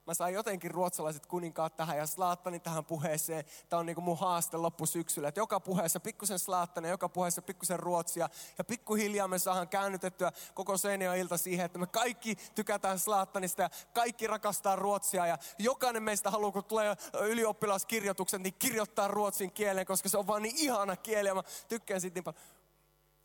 Mä 0.06 0.14
sain 0.14 0.34
jotenkin 0.34 0.70
ruotsalaiset 0.70 1.26
kuninkaat 1.26 1.76
tähän 1.76 1.96
ja 1.96 2.06
slaattani 2.06 2.60
tähän 2.60 2.84
puheeseen. 2.84 3.44
Tämä 3.68 3.80
on 3.80 3.86
niin 3.86 4.02
mun 4.02 4.18
haaste 4.18 4.56
loppusyksyllä. 4.56 5.28
Että 5.28 5.40
joka 5.40 5.60
puheessa 5.60 6.00
pikkusen 6.00 6.38
slaattani, 6.38 6.88
joka 6.88 7.08
puheessa 7.08 7.42
pikkusen 7.42 7.78
ruotsia. 7.78 8.28
Ja 8.58 8.64
pikkuhiljaa 8.64 9.28
me 9.28 9.38
saadaan 9.38 9.68
käännytettyä 9.68 10.32
koko 10.54 10.76
Seinäjä 10.76 11.14
ilta 11.14 11.36
siihen, 11.36 11.66
että 11.66 11.78
me 11.78 11.86
kaikki 11.86 12.36
tykätään 12.54 12.98
slaattanista 12.98 13.62
ja 13.62 13.70
kaikki 13.92 14.26
rakastaa 14.26 14.76
ruotsia. 14.76 15.26
Ja 15.26 15.38
jokainen 15.58 16.02
meistä 16.02 16.30
haluaa, 16.30 16.52
kun 16.52 16.64
tulee 16.64 16.96
ylioppilaskirjoitukset, 17.20 18.42
niin 18.42 18.54
kirjoittaa 18.58 19.08
ruotsin 19.08 19.52
kielen, 19.52 19.86
koska 19.86 20.08
se 20.08 20.18
on 20.18 20.26
vaan 20.26 20.42
niin 20.42 20.56
ihana 20.56 20.96
kieli. 20.96 21.28
Ja 21.28 21.34
mä 21.34 21.42
tykkään 21.68 22.00
siitä 22.00 22.14
niin 22.14 22.25
paljon. 22.25 22.42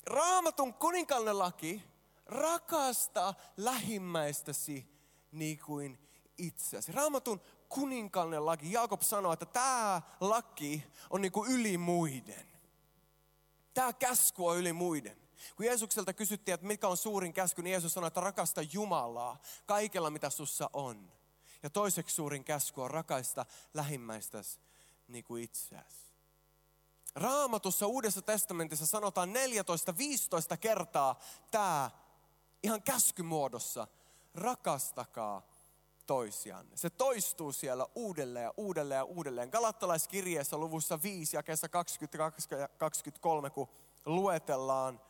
Raamatun 0.06 0.74
kuninkaallinen 0.74 1.40
laki 1.40 1.84
rakasta 2.26 3.34
lähimmäistäsi 3.58 4.88
niin 5.32 5.60
kuin 5.60 6.11
itseäsi. 6.42 6.92
Raamatun 6.92 7.42
kuninkaallinen 7.70 8.46
laki, 8.46 8.72
Jaakob 8.72 9.02
sanoo, 9.02 9.34
että 9.34 9.46
tämä 9.46 10.02
laki 10.20 10.84
on 11.10 11.22
niin 11.22 11.32
kuin 11.32 11.52
yli 11.52 11.78
muiden. 11.78 12.48
Tämä 13.74 13.94
käsky 13.94 14.42
on 14.42 14.58
yli 14.58 14.74
muiden. 14.74 15.18
Kun 15.56 15.66
Jeesukselta 15.66 16.14
kysyttiin, 16.14 16.54
että 16.54 16.68
mikä 16.68 16.88
on 16.88 16.98
suurin 16.98 17.34
käsky, 17.34 17.62
niin 17.62 17.72
Jeesus 17.72 17.94
sanoi, 17.94 18.08
että 18.08 18.22
rakasta 18.22 18.62
Jumalaa 18.62 19.42
kaikella, 19.66 20.10
mitä 20.10 20.30
sussa 20.30 20.70
on. 20.74 21.12
Ja 21.64 21.70
toiseksi 21.70 22.16
suurin 22.16 22.44
käsky 22.44 22.82
on 22.82 22.92
rakaista 22.92 23.46
lähimmäistäsi 23.74 24.60
niin 25.08 25.24
kuin 25.24 25.44
itseäsi. 25.44 26.12
Raamatussa 27.16 27.88
Uudessa 27.88 28.22
testamentissa 28.22 28.86
sanotaan 28.86 29.30
14-15 30.54 30.58
kertaa 30.58 31.20
tämä 31.52 31.92
ihan 32.64 32.82
käskymuodossa. 32.82 33.88
Rakastakaa 34.36 35.51
toisianne. 36.08 36.78
Se 36.78 36.90
toistuu 36.90 37.52
siellä 37.52 37.86
uudelleen 37.96 38.44
ja 38.44 38.54
uudelleen 38.58 38.98
ja 38.98 39.04
uudelleen. 39.04 39.50
Galattalaiskirjeessä 39.50 40.58
luvussa 40.58 41.00
5 41.04 41.38
ja 41.38 41.44
kesä 41.44 41.70
23, 42.78 43.50
kun 43.50 43.68
luetellaan 44.06 45.02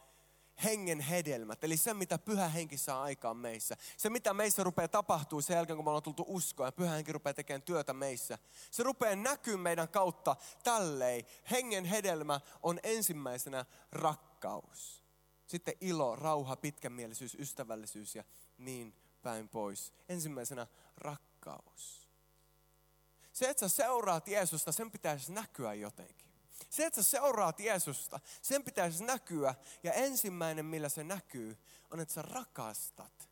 hengen 0.63 0.99
hedelmät, 0.99 1.63
eli 1.63 1.77
se 1.77 1.93
mitä 1.93 2.17
pyhä 2.17 2.47
henki 2.47 2.77
saa 2.77 3.03
aikaan 3.03 3.37
meissä. 3.37 3.77
Se 3.97 4.09
mitä 4.09 4.33
meissä 4.33 4.63
rupeaa 4.63 4.87
tapahtuu 4.87 5.41
sen 5.41 5.55
jälkeen, 5.55 5.77
kun 5.77 5.85
me 5.85 5.89
ollaan 5.89 6.03
tultu 6.03 6.25
uskoon 6.27 6.67
ja 6.67 6.71
pyhä 6.71 6.95
henki 6.95 7.11
rupeaa 7.11 7.33
tekemään 7.33 7.61
työtä 7.61 7.93
meissä. 7.93 8.37
Se 8.71 8.83
rupeaa 8.83 9.15
näkyy 9.15 9.57
meidän 9.57 9.89
kautta 9.89 10.35
tälleen. 10.63 11.25
Hengen 11.51 11.85
hedelmä 11.85 12.39
on 12.63 12.79
ensimmäisenä 12.83 13.65
rakkaus. 13.91 15.03
Sitten 15.47 15.73
ilo, 15.81 16.15
rauha, 16.15 16.55
pitkämielisyys, 16.55 17.35
ystävällisyys 17.39 18.15
ja 18.15 18.23
niin 18.57 18.95
päin 19.21 19.49
pois. 19.49 19.93
Ensimmäisenä 20.09 20.67
rakkaus. 20.97 22.09
Se, 23.33 23.49
että 23.49 23.67
sä 23.67 23.75
seuraat 23.75 24.27
Jeesusta, 24.27 24.71
sen 24.71 24.91
pitäisi 24.91 25.31
näkyä 25.31 25.73
jotenkin. 25.73 26.31
Se, 26.69 26.85
että 26.85 27.03
sä 27.03 27.09
seuraat 27.09 27.59
Jeesusta, 27.59 28.19
sen 28.41 28.63
pitäisi 28.63 29.03
näkyä. 29.03 29.55
Ja 29.83 29.93
ensimmäinen, 29.93 30.65
millä 30.65 30.89
se 30.89 31.03
näkyy, 31.03 31.57
on, 31.91 31.99
että 31.99 32.13
sä 32.13 32.21
rakastat 32.21 33.29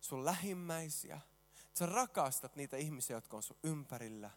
sun 0.00 0.24
lähimmäisiä. 0.24 1.20
Että 1.66 1.78
sä 1.78 1.86
rakastat 1.86 2.56
niitä 2.56 2.76
ihmisiä, 2.76 3.16
jotka 3.16 3.36
on 3.36 3.42
sun 3.42 3.58
ympärillä. 3.62 4.30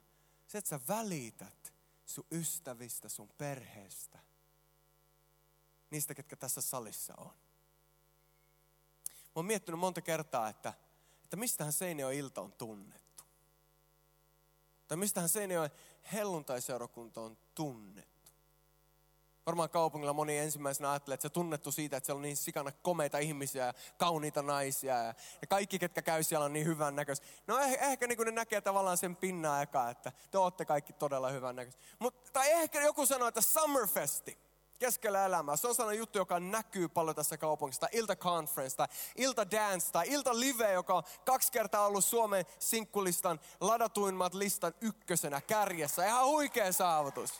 Se, 0.48 0.58
että 0.58 0.70
sä 0.70 0.80
välität 0.88 1.74
sun 2.06 2.26
ystävistä, 2.32 3.10
sun 3.10 3.30
perheestä. 3.38 4.20
Niistä, 5.90 6.14
ketkä 6.14 6.36
tässä 6.36 6.62
salissa 6.62 7.14
on. 7.18 7.32
Mä 9.36 9.40
oon 9.40 9.46
miettinyt 9.46 9.80
monta 9.80 10.02
kertaa, 10.02 10.50
että, 10.50 10.74
että 11.24 11.36
mistähän 11.36 11.74
Seinäjoen 11.74 12.18
ilta 12.18 12.42
on 12.42 12.52
tunnettu. 12.52 13.24
Tai 14.88 14.98
mistähän 14.98 15.30
Seinäjoen 15.30 15.72
helluntaiseurakunta 16.14 17.22
on 17.22 17.38
tunnettu. 17.56 18.14
Varmaan 19.46 19.70
kaupungilla 19.70 20.14
moni 20.14 20.38
ensimmäisenä 20.38 20.92
ajattelee, 20.92 21.14
että 21.14 21.22
se 21.22 21.28
on 21.28 21.32
tunnettu 21.32 21.72
siitä, 21.72 21.98
että 21.98 22.06
siellä 22.06 22.18
on 22.18 22.24
niin 22.24 22.38
sikana 22.38 22.72
komeita 22.72 23.18
ihmisiä 23.18 23.66
ja 23.66 23.74
kauniita 23.98 24.42
naisia. 24.42 24.98
Ja, 24.98 25.14
ja 25.42 25.48
kaikki, 25.50 25.80
ketkä 25.80 26.02
käy 26.02 26.24
siellä, 26.24 26.46
on 26.46 26.54
niin 26.54 26.66
hyvän 26.66 26.96
näköisiä. 26.96 27.26
No 27.48 27.60
eh, 27.60 27.78
ehkä 27.82 28.08
niin 28.08 28.18
kuin 28.18 28.26
ne 28.26 28.32
näkee 28.32 28.62
tavallaan 28.62 28.98
sen 28.98 29.16
pinnan 29.16 29.64
eka, 29.64 29.90
että 29.90 30.12
te 30.32 30.38
olette 30.38 30.66
kaikki 30.66 30.94
todella 30.94 31.30
hyvän 31.30 31.56
näköisiä. 31.56 31.82
Tai 32.34 32.52
ehkä 32.52 32.82
joku 32.82 33.06
sanoo, 33.06 33.28
että 33.28 33.42
Summerfesti 33.42 34.38
keskellä 34.84 35.26
elämää. 35.26 35.56
Se 35.56 35.68
on 35.68 35.76
sellainen 35.76 36.00
juttu, 36.00 36.18
joka 36.18 36.40
näkyy 36.40 36.88
paljon 36.88 37.16
tässä 37.16 37.38
kaupungissa. 37.38 37.88
Ilta 37.92 38.16
conference, 38.16 38.78
tai 38.78 38.88
ilta 39.16 39.52
dance, 39.52 39.92
tai 39.92 40.10
ilta 40.10 40.40
live, 40.40 40.72
joka 40.72 40.94
on 40.94 41.04
kaksi 41.26 41.52
kertaa 41.52 41.86
ollut 41.86 42.06
Suomen 42.06 42.46
sinkkulistan 42.60 43.40
ladatuimmat 43.62 44.34
listan 44.34 44.74
ykkösenä 44.82 45.42
kärjessä. 45.42 46.06
Ihan 46.06 46.26
huikea 46.26 46.72
saavutus. 46.72 47.40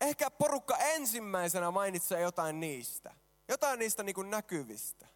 Ehkä 0.00 0.30
porukka 0.30 0.76
ensimmäisenä 0.76 1.70
mainitsee 1.70 2.20
jotain 2.20 2.60
niistä. 2.60 3.14
Jotain 3.48 3.78
niistä 3.78 4.02
niin 4.02 4.30
näkyvistä. 4.30 5.06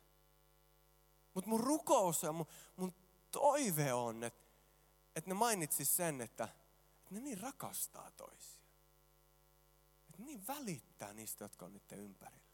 Mutta 1.35 1.51
mun 1.51 1.61
rukous 1.61 2.23
ja 2.23 2.33
mun, 2.33 2.47
mun 2.77 2.95
toive 3.31 3.93
on, 3.93 4.25
että, 4.25 4.45
että 5.17 5.31
ne 5.31 5.35
mainitsis 5.35 5.97
sen, 5.97 6.21
että, 6.21 6.45
että 6.99 7.15
ne 7.15 7.21
niin 7.21 7.41
rakastaa 7.41 8.11
toisia 8.11 8.54
niin 10.19 10.47
välittää 10.47 11.13
niistä, 11.13 11.45
jotka 11.45 11.67
on 11.67 11.73
niiden 11.73 11.99
ympärillä. 11.99 12.45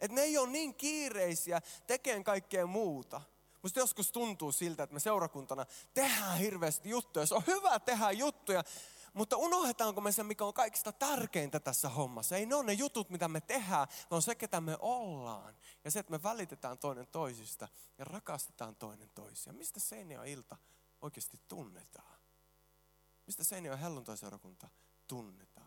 Että 0.00 0.14
ne 0.14 0.20
ei 0.20 0.38
ole 0.38 0.50
niin 0.50 0.74
kiireisiä 0.74 1.60
tekemään 1.86 2.24
kaikkea 2.24 2.66
muuta. 2.66 3.20
Musta 3.62 3.80
joskus 3.80 4.12
tuntuu 4.12 4.52
siltä, 4.52 4.82
että 4.82 4.94
me 4.94 5.00
seurakuntana 5.00 5.66
tehdään 5.94 6.38
hirveästi 6.38 6.88
juttuja. 6.88 7.26
Se 7.26 7.34
on 7.34 7.42
hyvä 7.46 7.80
tehdä 7.80 8.10
juttuja, 8.10 8.64
mutta 9.14 9.36
unohdetaanko 9.36 10.00
me 10.00 10.12
se, 10.12 10.22
mikä 10.22 10.44
on 10.44 10.54
kaikista 10.54 10.92
tärkeintä 10.92 11.60
tässä 11.60 11.88
hommassa? 11.88 12.36
Ei 12.36 12.46
ne 12.46 12.54
ole 12.54 12.64
ne 12.64 12.72
jutut, 12.72 13.10
mitä 13.10 13.28
me 13.28 13.40
tehdään, 13.40 13.88
vaan 14.10 14.22
se, 14.22 14.34
ketä 14.34 14.60
me 14.60 14.76
ollaan. 14.80 15.56
Ja 15.84 15.90
se, 15.90 15.98
että 15.98 16.10
me 16.10 16.22
välitetään 16.22 16.78
toinen 16.78 17.06
toisista 17.06 17.68
ja 17.98 18.04
rakastetaan 18.04 18.76
toinen 18.76 19.10
toisia. 19.14 19.52
Mistä 19.52 19.80
Seinäjoen 19.80 20.28
ilta 20.28 20.56
oikeasti 21.02 21.40
tunnetaan? 21.48 22.18
Mistä 23.26 23.44
Seinäjoen 23.44 23.78
helluntoiseurakunta 23.78 24.68
tunnetaan? 25.08 25.61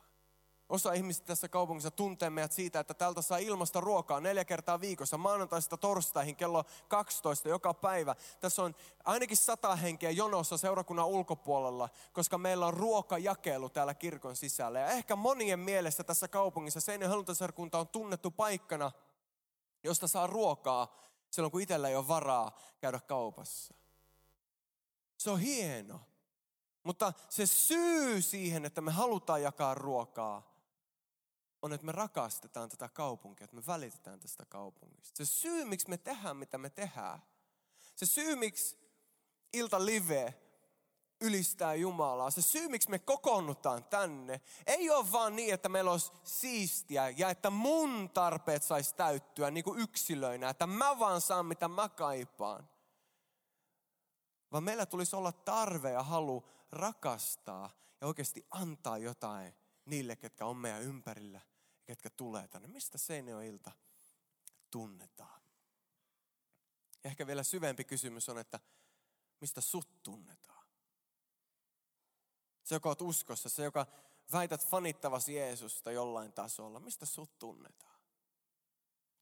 Osa 0.69 0.93
ihmisistä 0.93 1.27
tässä 1.27 1.49
kaupungissa 1.49 1.91
tuntee 1.91 2.29
meidät 2.29 2.51
siitä, 2.51 2.79
että 2.79 2.93
täältä 2.93 3.21
saa 3.21 3.37
ilmasta 3.37 3.81
ruokaa 3.81 4.19
neljä 4.19 4.45
kertaa 4.45 4.81
viikossa, 4.81 5.17
maanantaista 5.17 5.77
torstaihin 5.77 6.35
kello 6.35 6.63
12 6.87 7.49
joka 7.49 7.73
päivä. 7.73 8.15
Tässä 8.39 8.63
on 8.63 8.75
ainakin 9.03 9.37
sata 9.37 9.75
henkeä 9.75 10.11
jonossa 10.11 10.57
seurakunnan 10.57 11.07
ulkopuolella, 11.07 11.89
koska 12.13 12.37
meillä 12.37 12.65
on 12.65 12.73
ruokajakelu 12.73 13.69
täällä 13.69 13.93
kirkon 13.93 14.35
sisällä. 14.35 14.79
Ja 14.79 14.91
ehkä 14.91 15.15
monien 15.15 15.59
mielestä 15.59 16.03
tässä 16.03 16.27
kaupungissa 16.27 16.81
Seinä 16.81 17.07
Hölyntäserkunta 17.07 17.79
on 17.79 17.87
tunnettu 17.87 18.31
paikkana, 18.31 18.91
josta 19.83 20.07
saa 20.07 20.27
ruokaa 20.27 20.95
silloin, 21.31 21.51
kun 21.51 21.61
itsellä 21.61 21.89
ei 21.89 21.95
ole 21.95 22.07
varaa 22.07 22.57
käydä 22.79 22.99
kaupassa. 22.99 23.73
Se 25.17 25.29
on 25.29 25.39
hieno. 25.39 25.99
Mutta 26.83 27.13
se 27.29 27.45
syy 27.45 28.21
siihen, 28.21 28.65
että 28.65 28.81
me 28.81 28.91
halutaan 28.91 29.41
jakaa 29.41 29.75
ruokaa, 29.75 30.54
on, 31.65 31.73
että 31.73 31.85
me 31.85 31.91
rakastetaan 31.91 32.69
tätä 32.69 32.89
kaupunkia, 32.89 33.43
että 33.45 33.55
me 33.55 33.65
välitetään 33.67 34.19
tästä 34.19 34.45
kaupungista. 34.45 35.17
Se 35.17 35.25
syy, 35.25 35.65
miksi 35.65 35.89
me 35.89 35.97
tehdään, 35.97 36.37
mitä 36.37 36.57
me 36.57 36.69
tehdään. 36.69 37.19
Se 37.95 38.05
syy, 38.05 38.35
miksi 38.35 38.77
ilta 39.53 39.85
live 39.85 40.33
ylistää 41.21 41.75
Jumalaa. 41.75 42.31
Se 42.31 42.41
syy, 42.41 42.67
miksi 42.67 42.89
me 42.89 42.99
kokoonnutaan 42.99 43.83
tänne, 43.83 44.41
ei 44.65 44.89
ole 44.89 45.11
vaan 45.11 45.35
niin, 45.35 45.53
että 45.53 45.69
meillä 45.69 45.91
olisi 45.91 46.11
siistiä 46.23 47.09
ja 47.09 47.29
että 47.29 47.49
mun 47.49 48.09
tarpeet 48.09 48.63
saisi 48.63 48.95
täyttyä 48.95 49.51
niin 49.51 49.63
kuin 49.63 49.79
yksilöinä, 49.79 50.49
että 50.49 50.67
mä 50.67 50.99
vaan 50.99 51.21
saan 51.21 51.45
mitä 51.45 51.67
mä 51.67 51.89
kaipaan. 51.89 52.69
Vaan 54.51 54.63
meillä 54.63 54.85
tulisi 54.85 55.15
olla 55.15 55.31
tarve 55.31 55.91
ja 55.91 56.03
halu 56.03 56.49
rakastaa 56.71 57.69
ja 58.01 58.07
oikeasti 58.07 58.45
antaa 58.51 58.97
jotain 58.97 59.53
niille, 59.85 60.15
ketkä 60.15 60.45
on 60.45 60.57
meidän 60.57 60.81
ympärillä 60.81 61.41
ketkä 61.85 62.09
tulee 62.09 62.47
tänne. 62.47 62.67
Mistä 62.67 62.97
Seinäjoilta 62.97 63.71
tunnetaan? 64.71 65.41
Ja 67.03 67.09
ehkä 67.09 67.27
vielä 67.27 67.43
syvempi 67.43 67.83
kysymys 67.83 68.29
on, 68.29 68.37
että 68.37 68.59
mistä 69.41 69.61
sut 69.61 70.03
tunnetaan? 70.03 70.65
Se, 72.63 72.75
joka 72.75 72.89
oot 72.89 73.01
uskossa, 73.01 73.49
se, 73.49 73.63
joka 73.63 73.87
väität 74.31 74.67
fanittavasi 74.67 75.35
Jeesusta 75.35 75.91
jollain 75.91 76.33
tasolla, 76.33 76.79
mistä 76.79 77.05
sut 77.05 77.39
tunnetaan? 77.39 77.99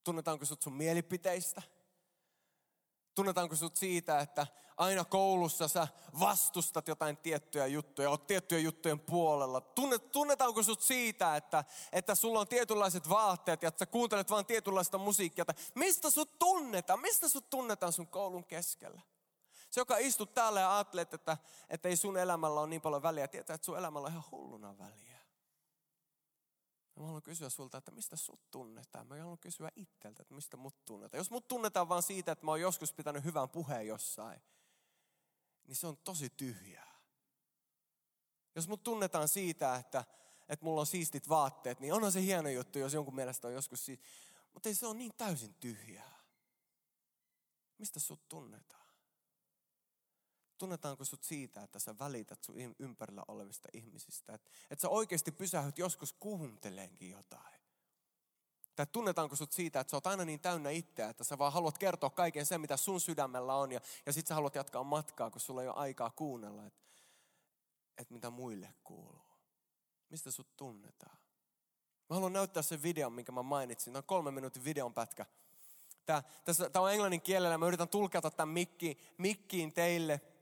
Tunnetaanko 0.03 0.45
sut 0.45 0.61
sun 0.61 0.73
mielipiteistä? 0.73 1.61
Tunnetaanko 3.15 3.55
sut 3.55 3.75
siitä, 3.75 4.19
että 4.19 4.47
aina 4.77 5.05
koulussa 5.05 5.67
sä 5.67 5.87
vastustat 6.19 6.87
jotain 6.87 7.17
tiettyjä 7.17 7.65
juttuja, 7.67 8.09
oot 8.09 8.27
tiettyjen 8.27 8.63
juttujen 8.63 8.99
puolella? 8.99 9.61
Tunnet, 9.61 10.11
tunnetaanko 10.11 10.63
sut 10.63 10.81
siitä, 10.81 11.35
että, 11.35 11.63
että 11.91 12.15
sulla 12.15 12.39
on 12.39 12.47
tietynlaiset 12.47 13.09
vaatteet 13.09 13.61
ja 13.61 13.67
että 13.67 13.79
sä 13.79 13.85
kuuntelet 13.85 14.29
vain 14.29 14.45
tietynlaista 14.45 14.97
musiikkia? 14.97 15.45
Mistä 15.75 16.09
sut 16.09 16.39
tunnetaan? 16.39 17.01
Mistä 17.01 17.29
sut 17.29 17.49
tunnetaan 17.49 17.93
sun 17.93 18.07
koulun 18.07 18.45
keskellä? 18.45 19.01
Se, 19.69 19.81
joka 19.81 19.97
istut 19.97 20.33
täällä 20.33 20.59
ja 20.59 20.75
ajattelet, 20.75 21.13
että, 21.13 21.37
että 21.69 21.89
ei 21.89 21.95
sun 21.95 22.17
elämällä 22.17 22.59
ole 22.59 22.69
niin 22.69 22.81
paljon 22.81 23.03
väliä, 23.03 23.27
tietää, 23.27 23.53
että 23.53 23.65
sun 23.65 23.77
elämällä 23.77 24.05
on 24.05 24.11
ihan 24.11 24.23
hulluna 24.31 24.77
väliä. 24.77 25.12
Mä 26.95 27.05
haluan 27.05 27.23
kysyä 27.23 27.49
sulta, 27.49 27.77
että 27.77 27.91
mistä 27.91 28.15
sut 28.15 28.51
tunnetaan. 28.51 29.07
Mä 29.07 29.17
haluan 29.17 29.37
kysyä 29.37 29.71
itseltä, 29.75 30.21
että 30.21 30.33
mistä 30.33 30.57
mut 30.57 30.85
tunnetaan. 30.85 31.19
Jos 31.19 31.31
mut 31.31 31.47
tunnetaan 31.47 31.89
vaan 31.89 32.03
siitä, 32.03 32.31
että 32.31 32.45
mä 32.45 32.51
oon 32.51 32.61
joskus 32.61 32.93
pitänyt 32.93 33.23
hyvän 33.23 33.49
puheen 33.49 33.87
jossain, 33.87 34.41
niin 35.67 35.75
se 35.75 35.87
on 35.87 35.97
tosi 35.97 36.29
tyhjää. 36.29 36.93
Jos 38.55 38.67
mut 38.67 38.83
tunnetaan 38.83 39.27
siitä, 39.27 39.75
että, 39.75 40.05
että 40.49 40.65
mulla 40.65 40.79
on 40.79 40.87
siistit 40.87 41.29
vaatteet, 41.29 41.79
niin 41.79 41.93
onhan 41.93 42.11
se 42.11 42.21
hieno 42.21 42.49
juttu, 42.49 42.79
jos 42.79 42.93
jonkun 42.93 43.15
mielestä 43.15 43.47
on 43.47 43.53
joskus 43.53 43.85
siitä. 43.85 44.03
Mutta 44.53 44.69
ei 44.69 44.75
se 44.75 44.87
ole 44.87 44.95
niin 44.95 45.13
täysin 45.17 45.53
tyhjää. 45.53 46.23
Mistä 47.77 47.99
sut 47.99 48.29
tunnetaan? 48.29 48.82
Tunnetaanko 50.57 51.05
sut 51.05 51.23
siitä, 51.23 51.63
että 51.63 51.79
sä 51.79 51.95
välität 51.99 52.43
sun 52.43 52.55
ympärillä 52.79 53.23
olevista 53.27 53.69
ihmisistä? 53.73 54.33
Että 54.33 54.51
et 54.71 54.79
sä 54.79 54.89
oikeasti 54.89 55.31
pysähyt 55.31 55.77
joskus 55.77 56.13
kuunteleenkin 56.13 57.09
jotain. 57.09 57.63
Tai 58.75 58.87
tunnetaanko 58.91 59.35
sut 59.35 59.51
siitä, 59.51 59.79
että 59.79 59.91
sä 59.91 59.97
oot 59.97 60.07
aina 60.07 60.25
niin 60.25 60.39
täynnä 60.39 60.69
itseä, 60.69 61.09
että 61.09 61.23
sä 61.23 61.37
vaan 61.37 61.53
haluat 61.53 61.77
kertoa 61.77 62.09
kaiken 62.09 62.45
sen, 62.45 62.61
mitä 62.61 62.77
sun 62.77 63.01
sydämellä 63.01 63.55
on. 63.55 63.71
Ja, 63.71 63.79
ja 64.05 64.13
sit 64.13 64.27
sä 64.27 64.35
haluat 64.35 64.55
jatkaa 64.55 64.83
matkaa, 64.83 65.29
kun 65.31 65.41
sulla 65.41 65.61
ei 65.61 65.67
ole 65.67 65.75
aikaa 65.77 66.09
kuunnella, 66.09 66.65
että, 66.65 66.81
että 67.97 68.13
mitä 68.13 68.29
muille 68.29 68.73
kuuluu. 68.83 69.25
Mistä 70.09 70.31
sut 70.31 70.57
tunnetaan? 70.57 71.17
Mä 72.09 72.15
haluan 72.15 72.33
näyttää 72.33 72.63
sen 72.63 72.83
videon, 72.83 73.13
minkä 73.13 73.31
mä 73.31 73.43
mainitsin. 73.43 73.93
Tämä 73.93 73.99
on 73.99 74.07
kolme 74.07 74.31
minuutin 74.31 74.63
videon 74.63 74.93
pätkä. 74.93 75.25
Tämä, 76.05 76.23
tässä, 76.45 76.69
tämä 76.69 76.85
on 76.85 76.91
englannin 76.91 77.21
kielellä. 77.21 77.57
Mä 77.57 77.67
yritän 77.67 77.89
tulkata 77.89 78.31
tämän 78.31 78.53
mikki, 78.53 78.97
mikkiin 79.17 79.73
teille– 79.73 80.21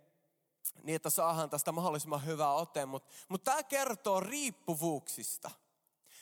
niin 0.83 0.95
että 0.95 1.09
saadaan 1.09 1.49
tästä 1.49 1.71
mahdollisimman 1.71 2.25
hyvää 2.25 2.53
ote. 2.53 2.85
Mutta 2.85 3.09
mut 3.29 3.43
tämä 3.43 3.63
kertoo 3.63 4.19
riippuvuuksista. 4.19 5.51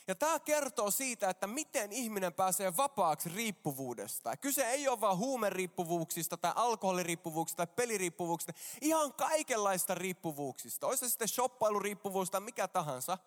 Ja 0.08 0.14
tämä 0.14 0.38
kertoo 0.38 0.90
siitä, 0.90 1.30
että 1.30 1.46
miten 1.46 1.92
ihminen 1.92 2.32
pääsee 2.32 2.76
vapaaksi 2.76 3.28
riippuvuudesta. 3.28 4.36
Kyse 4.36 4.66
ei 4.66 4.88
ole 4.88 5.00
vain 5.00 5.18
huumeriippuvuuksista 5.18 6.36
tai 6.36 6.52
alkoholiriippuvuuksista 6.54 7.66
tai 7.66 7.74
peliriippuvuuksista. 7.76 8.52
Ihan 8.80 9.14
kaikenlaista 9.14 9.94
riippuvuuksista. 9.94 10.86
Olisi 10.86 11.00
se 11.00 11.08
sitten 11.08 11.28
shoppailuriippuvuus 11.28 12.30
tai 12.30 12.40
mikä 12.40 12.68
tahansa. 12.68 13.18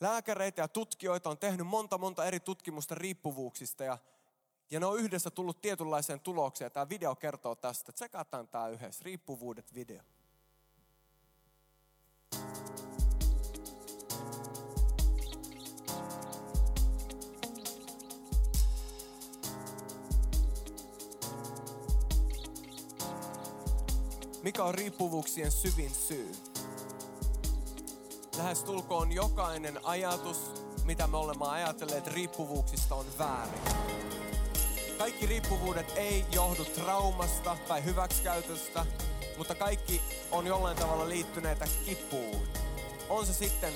Lääkäreitä 0.00 0.62
ja 0.62 0.68
tutkijoita 0.68 1.30
on 1.30 1.38
tehnyt 1.38 1.66
monta 1.66 1.98
monta 1.98 2.24
eri 2.24 2.40
tutkimusta 2.40 2.94
riippuvuuksista. 2.94 3.84
Ja 3.84 3.98
ja 4.70 4.80
ne 4.80 4.86
on 4.86 4.98
yhdessä 4.98 5.30
tullut 5.30 5.60
tietynlaiseen 5.60 6.20
tulokseen. 6.20 6.72
Tämä 6.72 6.88
video 6.88 7.14
kertoo 7.14 7.54
tästä. 7.54 7.92
Tsekataan 7.92 8.48
tämä 8.48 8.68
yhdessä. 8.68 9.04
Riippuvuudet 9.04 9.74
video. 9.74 10.02
Mikä 24.42 24.64
on 24.64 24.74
riippuvuuksien 24.74 25.52
syvin 25.52 25.90
syy? 25.90 26.32
Lähes 28.36 28.64
tulkoon 28.64 29.12
jokainen 29.12 29.80
ajatus, 29.84 30.50
mitä 30.84 31.06
me 31.06 31.16
olemme 31.16 31.48
ajatelleet 31.48 32.06
riippuvuuksista, 32.06 32.94
on 32.94 33.06
väärin. 33.18 34.29
Kaikki 35.00 35.26
riippuvuudet 35.26 35.92
ei 35.96 36.24
johdu 36.32 36.64
traumasta 36.64 37.56
tai 37.68 37.84
hyväksikäytöstä, 37.84 38.86
mutta 39.38 39.54
kaikki 39.54 40.02
on 40.30 40.46
jollain 40.46 40.76
tavalla 40.76 41.08
liittyneitä 41.08 41.66
kipuun. 41.84 42.48
On 43.08 43.26
se 43.26 43.32
sitten 43.32 43.72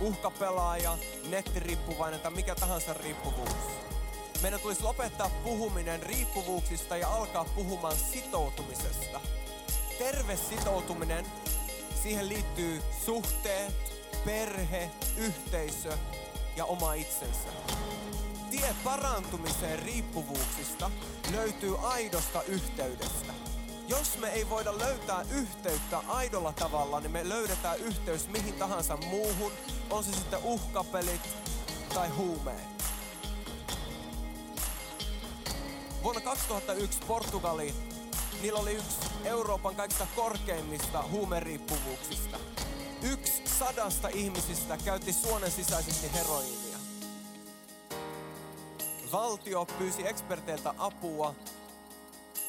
uhkapelaaja, 0.00 0.98
nettiriippuvainen 1.28 2.20
tai 2.20 2.32
mikä 2.32 2.54
tahansa 2.54 2.94
riippuvuus. 2.94 3.56
Meidän 4.42 4.60
tulisi 4.60 4.82
lopettaa 4.82 5.30
puhuminen 5.44 6.02
riippuvuuksista 6.02 6.96
ja 6.96 7.08
alkaa 7.14 7.44
puhumaan 7.44 7.96
sitoutumisesta. 7.96 9.20
Terve 9.98 10.36
sitoutuminen, 10.36 11.26
siihen 12.02 12.28
liittyy 12.28 12.82
suhteet, 13.04 13.74
perhe, 14.24 14.90
yhteisö 15.16 15.98
ja 16.56 16.64
oma 16.64 16.94
itsensä 16.94 17.48
tie 18.60 18.74
parantumiseen 18.84 19.78
riippuvuuksista 19.78 20.90
löytyy 21.32 21.76
aidosta 21.82 22.42
yhteydestä. 22.42 23.32
Jos 23.88 24.18
me 24.18 24.28
ei 24.28 24.50
voida 24.50 24.78
löytää 24.78 25.24
yhteyttä 25.30 25.98
aidolla 26.08 26.52
tavalla, 26.52 27.00
niin 27.00 27.10
me 27.10 27.28
löydetään 27.28 27.78
yhteys 27.78 28.28
mihin 28.28 28.54
tahansa 28.54 28.96
muuhun, 28.96 29.52
on 29.90 30.04
se 30.04 30.12
sitten 30.12 30.38
uhkapelit 30.42 31.20
tai 31.94 32.08
huumeet. 32.08 32.84
Vuonna 36.02 36.20
2001 36.20 36.98
Portugali, 37.06 37.74
niillä 38.42 38.58
oli 38.58 38.74
yksi 38.74 38.96
Euroopan 39.24 39.76
kaikista 39.76 40.06
korkeimmista 40.16 41.04
huumeriippuvuuksista. 41.10 42.38
Yksi 43.02 43.42
sadasta 43.58 44.08
ihmisistä 44.08 44.78
käytti 44.84 45.12
suonen 45.12 45.50
sisäisesti 45.50 46.12
heroiinia 46.12 46.67
valtio 49.12 49.66
pyysi 49.78 50.08
eksperteiltä 50.08 50.74
apua 50.78 51.34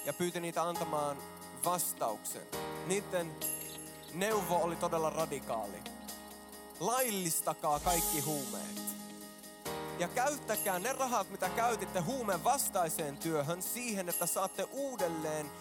ja 0.06 0.14
pyyti 0.14 0.40
niitä 0.40 0.64
antamaan 0.64 1.18
vastauksen. 1.66 2.42
Niiden 2.88 3.32
neuvo 4.14 4.56
oli 4.56 4.76
todella 4.76 5.10
radikaali. 5.10 5.78
Laillistakaa 6.80 7.80
kaikki 7.80 8.20
huumeet. 8.20 8.80
Ja 10.00 10.08
käyttäkää 10.08 10.80
ne 10.80 10.94
rahat, 10.94 11.30
mitä 11.30 11.50
käytitte 11.50 12.00
huumeen 12.00 12.44
vastaiseen 12.44 13.18
työhön 13.18 13.62
siihen, 13.62 14.10
että 14.10 14.26
saatte 14.26 14.64
uudelleen 14.72 15.52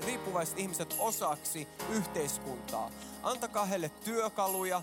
riippuvaiset 0.00 0.58
ihmiset 0.58 0.96
osaksi 0.98 1.68
yhteiskuntaa. 1.90 2.90
Antakaa 3.22 3.64
heille 3.64 3.88
työkaluja, 3.88 4.82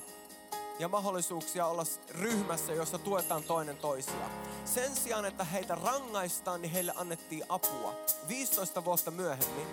ja 0.81 0.87
mahdollisuuksia 0.87 1.65
olla 1.65 1.83
ryhmässä, 2.09 2.73
jossa 2.73 2.97
tuetaan 2.97 3.43
toinen 3.43 3.77
toisiaan. 3.77 4.31
Sen 4.65 4.95
sijaan, 4.95 5.25
että 5.25 5.43
heitä 5.43 5.75
rangaistaan, 5.75 6.61
niin 6.61 6.71
heille 6.71 6.93
annettiin 6.95 7.43
apua. 7.49 7.95
15 8.27 8.85
vuotta 8.85 9.11
myöhemmin 9.11 9.67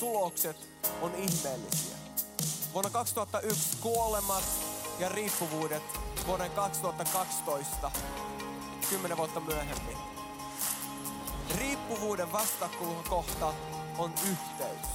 tulokset 0.00 0.56
on 1.02 1.14
ihmeellisiä. 1.14 1.96
Vuonna 2.72 2.90
2001 2.90 3.76
kuolemat 3.80 4.44
ja 4.98 5.08
riippuvuudet 5.08 5.82
vuoden 6.26 6.50
2012, 6.50 7.90
10 8.90 9.16
vuotta 9.16 9.40
myöhemmin. 9.40 9.96
Riippuvuuden 11.58 12.32
vastakohta 12.32 13.54
on 13.98 14.12
yhteys. 14.30 14.86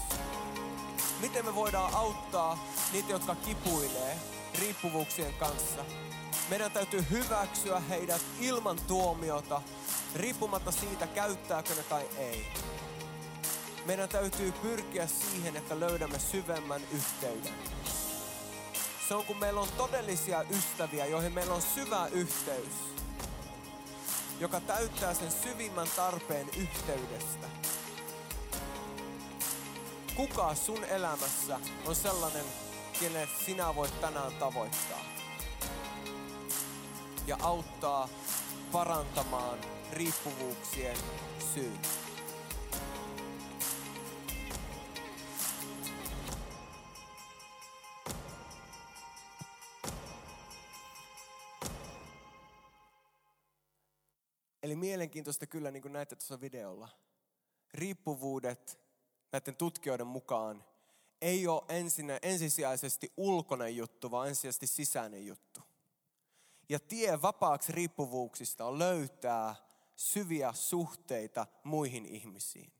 Miten 1.21 1.45
me 1.45 1.55
voidaan 1.55 1.93
auttaa 1.93 2.57
niitä, 2.93 3.11
jotka 3.11 3.35
kipuilee, 3.35 4.17
riippuvuuksien 4.59 5.33
kanssa. 5.33 5.85
Meidän 6.49 6.71
täytyy 6.71 7.05
hyväksyä 7.09 7.79
heidät 7.79 8.21
ilman 8.39 8.79
tuomiota, 8.87 9.61
riippumatta 10.15 10.71
siitä, 10.71 11.07
käyttääkö 11.07 11.75
ne 11.75 11.83
tai 11.83 12.05
ei. 12.17 12.47
Meidän 13.85 14.09
täytyy 14.09 14.51
pyrkiä 14.51 15.07
siihen, 15.07 15.57
että 15.57 15.79
löydämme 15.79 16.19
syvemmän 16.19 16.81
yhteyden. 16.91 17.53
Se 19.07 19.15
on, 19.15 19.25
kun 19.25 19.37
meillä 19.37 19.61
on 19.61 19.67
todellisia 19.77 20.41
ystäviä, 20.41 21.05
joihin 21.05 21.33
meillä 21.33 21.53
on 21.53 21.61
syvä 21.61 22.07
yhteys, 22.07 22.73
joka 24.39 24.59
täyttää 24.59 25.13
sen 25.13 25.31
syvimmän 25.31 25.87
tarpeen 25.95 26.49
yhteydestä. 26.57 27.47
Kuka 30.15 30.55
sun 30.55 30.83
elämässä 30.83 31.59
on 31.85 31.95
sellainen 31.95 32.45
kenet 33.01 33.29
sinä 33.45 33.75
voit 33.75 34.01
tänään 34.01 34.31
tavoittaa. 34.39 35.05
Ja 37.27 37.37
auttaa 37.41 38.09
parantamaan 38.71 39.59
riippuvuuksien 39.93 40.97
syyn. 41.53 41.79
Eli 54.63 54.75
mielenkiintoista 54.75 55.47
kyllä, 55.47 55.71
niin 55.71 55.81
kuin 55.81 55.93
näette 55.93 56.15
tuossa 56.15 56.41
videolla. 56.41 56.89
Riippuvuudet 57.73 58.79
näiden 59.31 59.55
tutkijoiden 59.55 60.07
mukaan 60.07 60.63
ei 61.21 61.47
ole 61.47 61.63
ensin, 61.69 62.11
ensisijaisesti 62.21 63.13
ulkoinen 63.17 63.75
juttu, 63.75 64.11
vaan 64.11 64.27
ensisijaisesti 64.27 64.67
sisäinen 64.67 65.25
juttu. 65.25 65.61
Ja 66.69 66.79
tie 66.79 67.21
vapaaksi 67.21 67.71
riippuvuuksista 67.71 68.65
on 68.65 68.79
löytää 68.79 69.55
syviä 69.95 70.53
suhteita 70.53 71.47
muihin 71.63 72.05
ihmisiin. 72.05 72.73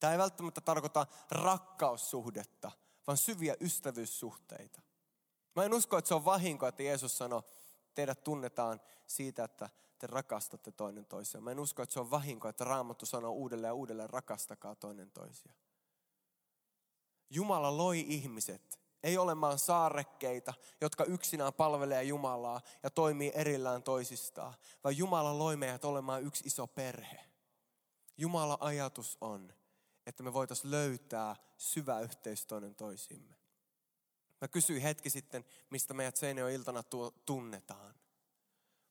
Tämä 0.00 0.12
ei 0.12 0.18
välttämättä 0.18 0.60
tarkoita 0.60 1.06
rakkaussuhdetta, 1.30 2.70
vaan 3.06 3.18
syviä 3.18 3.56
ystävyyssuhteita. 3.60 4.82
Mä 5.56 5.64
en 5.64 5.74
usko, 5.74 5.98
että 5.98 6.08
se 6.08 6.14
on 6.14 6.24
vahinko, 6.24 6.66
että 6.66 6.82
Jeesus 6.82 7.18
sanoi, 7.18 7.42
teidät 7.94 8.24
tunnetaan 8.24 8.80
siitä, 9.06 9.44
että 9.44 9.70
te 9.98 10.06
rakastatte 10.06 10.72
toinen 10.72 11.06
toisiaan. 11.06 11.44
Mä 11.44 11.50
en 11.50 11.60
usko, 11.60 11.82
että 11.82 11.92
se 11.92 12.00
on 12.00 12.10
vahinko, 12.10 12.48
että 12.48 12.64
Raamattu 12.64 13.06
sanoo 13.06 13.32
uudelleen 13.32 13.68
ja 13.68 13.74
uudelleen, 13.74 14.10
rakastakaa 14.10 14.74
toinen 14.74 15.10
toisiaan. 15.10 15.56
Jumala 17.34 17.76
loi 17.76 18.04
ihmiset, 18.08 18.80
ei 19.02 19.18
olemaan 19.18 19.58
saarekkeita, 19.58 20.54
jotka 20.80 21.04
yksinään 21.04 21.52
palvelee 21.52 22.02
Jumalaa 22.02 22.60
ja 22.82 22.90
toimii 22.90 23.32
erillään 23.34 23.82
toisistaan, 23.82 24.54
vaan 24.84 24.96
Jumala 24.96 25.38
loi 25.38 25.56
meidät 25.56 25.84
olemaan 25.84 26.22
yksi 26.22 26.44
iso 26.46 26.66
perhe. 26.66 27.24
Jumala 28.16 28.58
ajatus 28.60 29.18
on, 29.20 29.52
että 30.06 30.22
me 30.22 30.32
voitaisiin 30.32 30.70
löytää 30.70 31.36
syvä 31.56 32.00
yhteys 32.00 32.46
toinen 32.46 32.74
toisimme. 32.74 33.36
Mä 34.40 34.48
kysyin 34.48 34.82
hetki 34.82 35.10
sitten, 35.10 35.44
mistä 35.70 35.94
meidät 35.94 36.16
Seinäjoen 36.16 36.54
iltana 36.54 36.82
tunnetaan. 37.26 37.94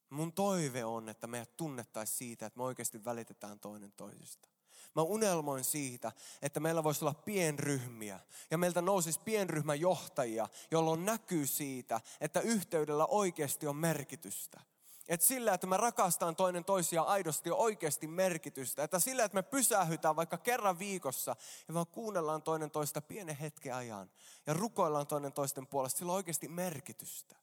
Mun 0.10 0.34
toive 0.34 0.86
on, 0.86 1.10
että 1.10 1.27
meidät 1.27 1.58
tunnettaisiin 1.58 2.17
siitä, 2.17 2.45
että 2.45 2.58
me 2.58 2.63
oikeasti 2.63 3.06
välitetään 3.06 3.60
toinen 3.60 3.91
toisista. 3.91 4.51
Mä 4.95 5.01
unelmoin 5.01 5.63
siitä, 5.63 6.12
että 6.41 6.60
meillä 6.60 6.84
voisi 6.84 7.06
olla 7.06 7.13
pienryhmiä 7.13 8.19
ja 8.51 8.58
meiltä 8.58 8.82
nousisi 8.82 9.19
pienryhmäjohtajia, 9.19 10.47
jolloin 10.71 11.06
näkyy 11.06 11.47
siitä, 11.47 12.01
että 12.21 12.41
yhteydellä 12.41 13.06
oikeasti 13.06 13.67
on 13.67 13.75
merkitystä. 13.75 14.62
Että 15.08 15.25
sillä, 15.25 15.54
että 15.54 15.67
me 15.67 15.77
rakastaan 15.77 16.36
toinen 16.36 16.65
toisia 16.65 17.01
aidosti 17.01 17.51
on 17.51 17.58
oikeasti 17.58 18.08
merkitystä. 18.08 18.84
Että 18.84 18.99
sillä, 18.99 19.23
että 19.23 19.36
me 19.36 19.41
pysähytään 19.41 20.15
vaikka 20.15 20.38
kerran 20.38 20.80
viikossa 20.80 21.36
ja 21.67 21.73
vaan 21.73 21.88
kuunnellaan 21.88 22.41
toinen 22.41 22.71
toista 22.71 23.01
pienen 23.01 23.36
hetken 23.36 23.75
ajan 23.75 24.12
ja 24.47 24.54
rukoillaan 24.54 25.08
toinen 25.08 25.34
toisten 25.34 25.67
puolesta, 25.67 25.97
sillä 25.97 26.12
on 26.12 26.15
oikeasti 26.15 26.47
merkitystä. 26.47 27.40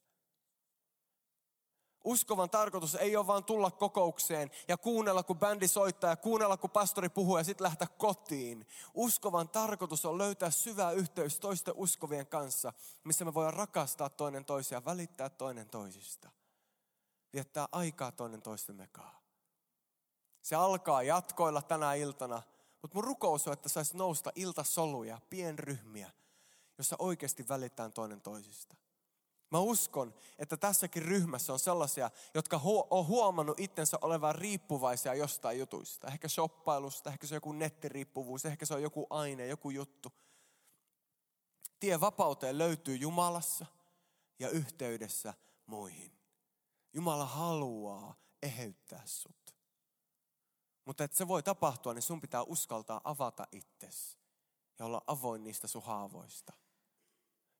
Uskovan 2.03 2.49
tarkoitus 2.49 2.95
ei 2.95 3.15
ole 3.15 3.27
vaan 3.27 3.43
tulla 3.43 3.71
kokoukseen 3.71 4.51
ja 4.67 4.77
kuunnella, 4.77 5.23
kun 5.23 5.39
bändi 5.39 5.67
soittaa 5.67 6.09
ja 6.09 6.15
kuunnella, 6.15 6.57
kun 6.57 6.69
pastori 6.69 7.09
puhuu 7.09 7.37
ja 7.37 7.43
sitten 7.43 7.65
lähteä 7.65 7.87
kotiin. 7.97 8.67
Uskovan 8.93 9.49
tarkoitus 9.49 10.05
on 10.05 10.17
löytää 10.17 10.51
syvä 10.51 10.91
yhteys 10.91 11.39
toisten 11.39 11.73
uskovien 11.77 12.27
kanssa, 12.27 12.73
missä 13.03 13.25
me 13.25 13.33
voidaan 13.33 13.53
rakastaa 13.53 14.09
toinen 14.09 14.45
toisia, 14.45 14.85
välittää 14.85 15.29
toinen 15.29 15.69
toisista. 15.69 16.29
Viettää 17.33 17.67
aikaa 17.71 18.11
toinen 18.11 18.41
toistemme 18.41 18.87
kanssa. 18.87 19.19
Se 20.41 20.55
alkaa 20.55 21.03
jatkoilla 21.03 21.61
tänä 21.61 21.93
iltana, 21.93 22.41
mutta 22.81 22.95
mun 22.95 23.03
rukous 23.03 23.47
on, 23.47 23.53
että 23.53 23.69
saisi 23.69 23.97
nousta 23.97 24.31
iltasoluja, 24.35 25.21
pienryhmiä, 25.29 26.11
jossa 26.77 26.95
oikeasti 26.99 27.47
välittää 27.47 27.89
toinen 27.89 28.21
toisista. 28.21 28.75
Mä 29.51 29.59
uskon, 29.59 30.13
että 30.39 30.57
tässäkin 30.57 31.03
ryhmässä 31.03 31.53
on 31.53 31.59
sellaisia, 31.59 32.11
jotka 32.33 32.61
on 32.89 33.07
huomannut 33.07 33.59
itsensä 33.59 33.97
olevan 34.01 34.35
riippuvaisia 34.35 35.13
jostain 35.13 35.59
jutuista. 35.59 36.07
Ehkä 36.07 36.27
shoppailusta, 36.27 37.09
ehkä 37.09 37.27
se 37.27 37.33
on 37.33 37.37
joku 37.37 37.51
nettiriippuvuus, 37.51 38.45
ehkä 38.45 38.65
se 38.65 38.73
on 38.73 38.81
joku 38.81 39.07
aine, 39.09 39.47
joku 39.47 39.69
juttu. 39.69 40.13
Tie 41.79 41.99
vapauteen 41.99 42.57
löytyy 42.57 42.95
Jumalassa 42.95 43.65
ja 44.39 44.49
yhteydessä 44.49 45.33
muihin. 45.65 46.11
Jumala 46.93 47.25
haluaa 47.25 48.15
eheyttää 48.43 49.01
sut. 49.05 49.55
Mutta 50.85 51.03
että 51.03 51.17
se 51.17 51.27
voi 51.27 51.43
tapahtua, 51.43 51.93
niin 51.93 52.01
sun 52.01 52.21
pitää 52.21 52.43
uskaltaa 52.43 53.01
avata 53.03 53.47
itsesi 53.51 54.17
ja 54.79 54.85
olla 54.85 55.01
avoin 55.07 55.43
niistä 55.43 55.67
sun 55.67 55.83
haavoista. 55.83 56.53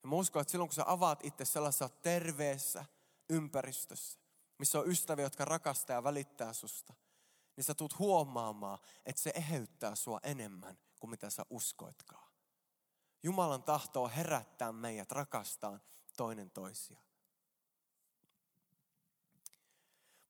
Ja 0.03 0.09
mä 0.09 0.15
uskon, 0.15 0.41
että 0.41 0.51
silloin 0.51 0.69
kun 0.69 0.75
sä 0.75 0.83
avaat 0.85 1.25
itse 1.25 1.45
sellaisessa 1.45 1.89
terveessä 1.89 2.85
ympäristössä, 3.29 4.19
missä 4.57 4.79
on 4.79 4.87
ystäviä, 4.87 5.25
jotka 5.25 5.45
rakastaa 5.45 5.95
ja 5.95 6.03
välittää 6.03 6.53
susta, 6.53 6.93
niin 7.55 7.63
sä 7.63 7.73
tulet 7.73 7.99
huomaamaan, 7.99 8.79
että 9.05 9.21
se 9.21 9.31
eheyttää 9.35 9.95
sua 9.95 10.19
enemmän 10.23 10.77
kuin 10.99 11.11
mitä 11.11 11.29
sä 11.29 11.45
uskoitkaan. 11.49 12.29
Jumalan 13.23 13.63
tahto 13.63 14.03
on 14.03 14.09
herättää 14.09 14.71
meidät 14.71 15.11
rakastaan 15.11 15.81
toinen 16.17 16.51
toisia. 16.51 17.01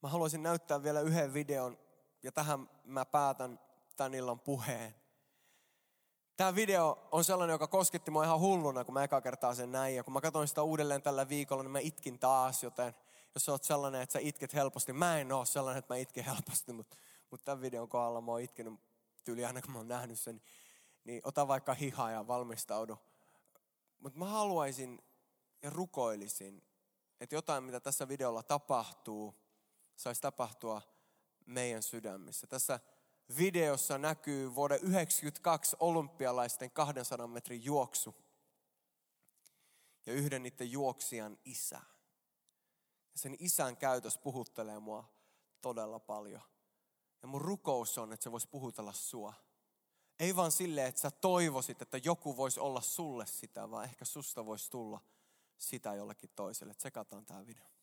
Mä 0.02 0.08
haluaisin 0.08 0.42
näyttää 0.42 0.82
vielä 0.82 1.00
yhden 1.00 1.34
videon 1.34 1.78
ja 2.22 2.32
tähän 2.32 2.70
mä 2.84 3.04
päätän 3.04 3.60
tämän 3.96 4.14
illan 4.14 4.40
puheen. 4.40 4.94
Tämä 6.40 6.54
video 6.54 7.08
on 7.12 7.24
sellainen, 7.24 7.54
joka 7.54 7.66
kosketti 7.66 8.10
mua 8.10 8.24
ihan 8.24 8.40
hulluna, 8.40 8.84
kun 8.84 8.94
mä 8.94 9.04
eka 9.04 9.20
kertaa 9.20 9.54
sen 9.54 9.72
näin. 9.72 9.96
Ja 9.96 10.04
kun 10.04 10.12
mä 10.12 10.20
katsoin 10.20 10.48
sitä 10.48 10.62
uudelleen 10.62 11.02
tällä 11.02 11.28
viikolla, 11.28 11.62
niin 11.62 11.70
mä 11.70 11.78
itkin 11.78 12.18
taas. 12.18 12.62
Joten 12.62 12.94
jos 13.34 13.44
sä 13.44 13.52
oot 13.52 13.64
sellainen, 13.64 14.02
että 14.02 14.12
sä 14.12 14.18
itket 14.18 14.54
helposti. 14.54 14.92
Mä 14.92 15.18
en 15.18 15.32
oo 15.32 15.44
sellainen, 15.44 15.78
että 15.78 15.94
mä 15.94 15.98
itken 15.98 16.24
helposti, 16.24 16.72
mutta, 16.72 16.96
mutta 17.30 17.44
tämän 17.44 17.60
videon 17.60 17.88
kohdalla 17.88 18.20
mä 18.20 18.30
oon 18.30 18.40
itkenyt 18.40 18.74
tyyli 19.24 19.44
aina, 19.44 19.62
kun 19.62 19.72
mä 19.72 19.78
oon 19.78 19.88
nähnyt 19.88 20.20
sen. 20.20 20.42
Niin 21.04 21.20
ota 21.24 21.48
vaikka 21.48 21.74
hiha 21.74 22.10
ja 22.10 22.26
valmistaudu. 22.26 22.98
Mutta 23.98 24.18
mä 24.18 24.24
haluaisin 24.24 25.02
ja 25.62 25.70
rukoilisin, 25.70 26.62
että 27.20 27.34
jotain, 27.34 27.64
mitä 27.64 27.80
tässä 27.80 28.08
videolla 28.08 28.42
tapahtuu, 28.42 29.34
saisi 29.96 30.20
tapahtua 30.20 30.82
meidän 31.46 31.82
sydämissä. 31.82 32.46
Tässä 32.46 32.80
videossa 33.36 33.98
näkyy 33.98 34.54
vuoden 34.54 34.78
1992 34.78 35.76
olympialaisten 35.80 36.70
200 36.70 37.26
metrin 37.26 37.64
juoksu. 37.64 38.14
Ja 40.06 40.12
yhden 40.12 40.42
niiden 40.42 40.70
juoksijan 40.70 41.38
isä. 41.44 41.80
Ja 43.12 43.18
sen 43.18 43.36
isän 43.38 43.76
käytös 43.76 44.18
puhuttelee 44.18 44.78
mua 44.78 45.04
todella 45.60 45.98
paljon. 45.98 46.42
Ja 47.22 47.28
mun 47.28 47.40
rukous 47.40 47.98
on, 47.98 48.12
että 48.12 48.24
se 48.24 48.32
voisi 48.32 48.48
puhutella 48.48 48.92
sua. 48.92 49.34
Ei 50.18 50.36
vaan 50.36 50.52
silleen, 50.52 50.86
että 50.86 51.00
sä 51.00 51.10
toivoisit, 51.10 51.82
että 51.82 51.98
joku 52.04 52.36
voisi 52.36 52.60
olla 52.60 52.80
sulle 52.80 53.26
sitä, 53.26 53.70
vaan 53.70 53.84
ehkä 53.84 54.04
susta 54.04 54.46
voisi 54.46 54.70
tulla 54.70 55.00
sitä 55.58 55.94
jollekin 55.94 56.30
toiselle. 56.36 56.74
Tsekataan 56.74 57.26
tämä 57.26 57.46
video. 57.46 57.79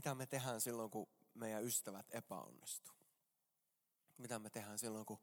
Mitä 0.00 0.14
me 0.14 0.26
tehdään 0.26 0.60
silloin, 0.60 0.90
kun 0.90 1.08
meidän 1.34 1.64
ystävät 1.64 2.06
epäonnistuu? 2.10 2.94
Mitä 4.18 4.38
me 4.38 4.50
tehdään 4.50 4.78
silloin, 4.78 5.06
kun 5.06 5.18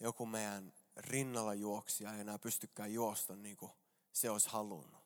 joku 0.00 0.26
meidän 0.26 0.72
rinnalla 0.96 1.54
juoksija 1.54 2.14
ei 2.14 2.20
enää 2.20 2.38
pystykään 2.38 2.92
juosta 2.92 3.36
niin 3.36 3.56
kuin 3.56 3.72
se 4.12 4.30
olisi 4.30 4.48
halunnut? 4.48 5.04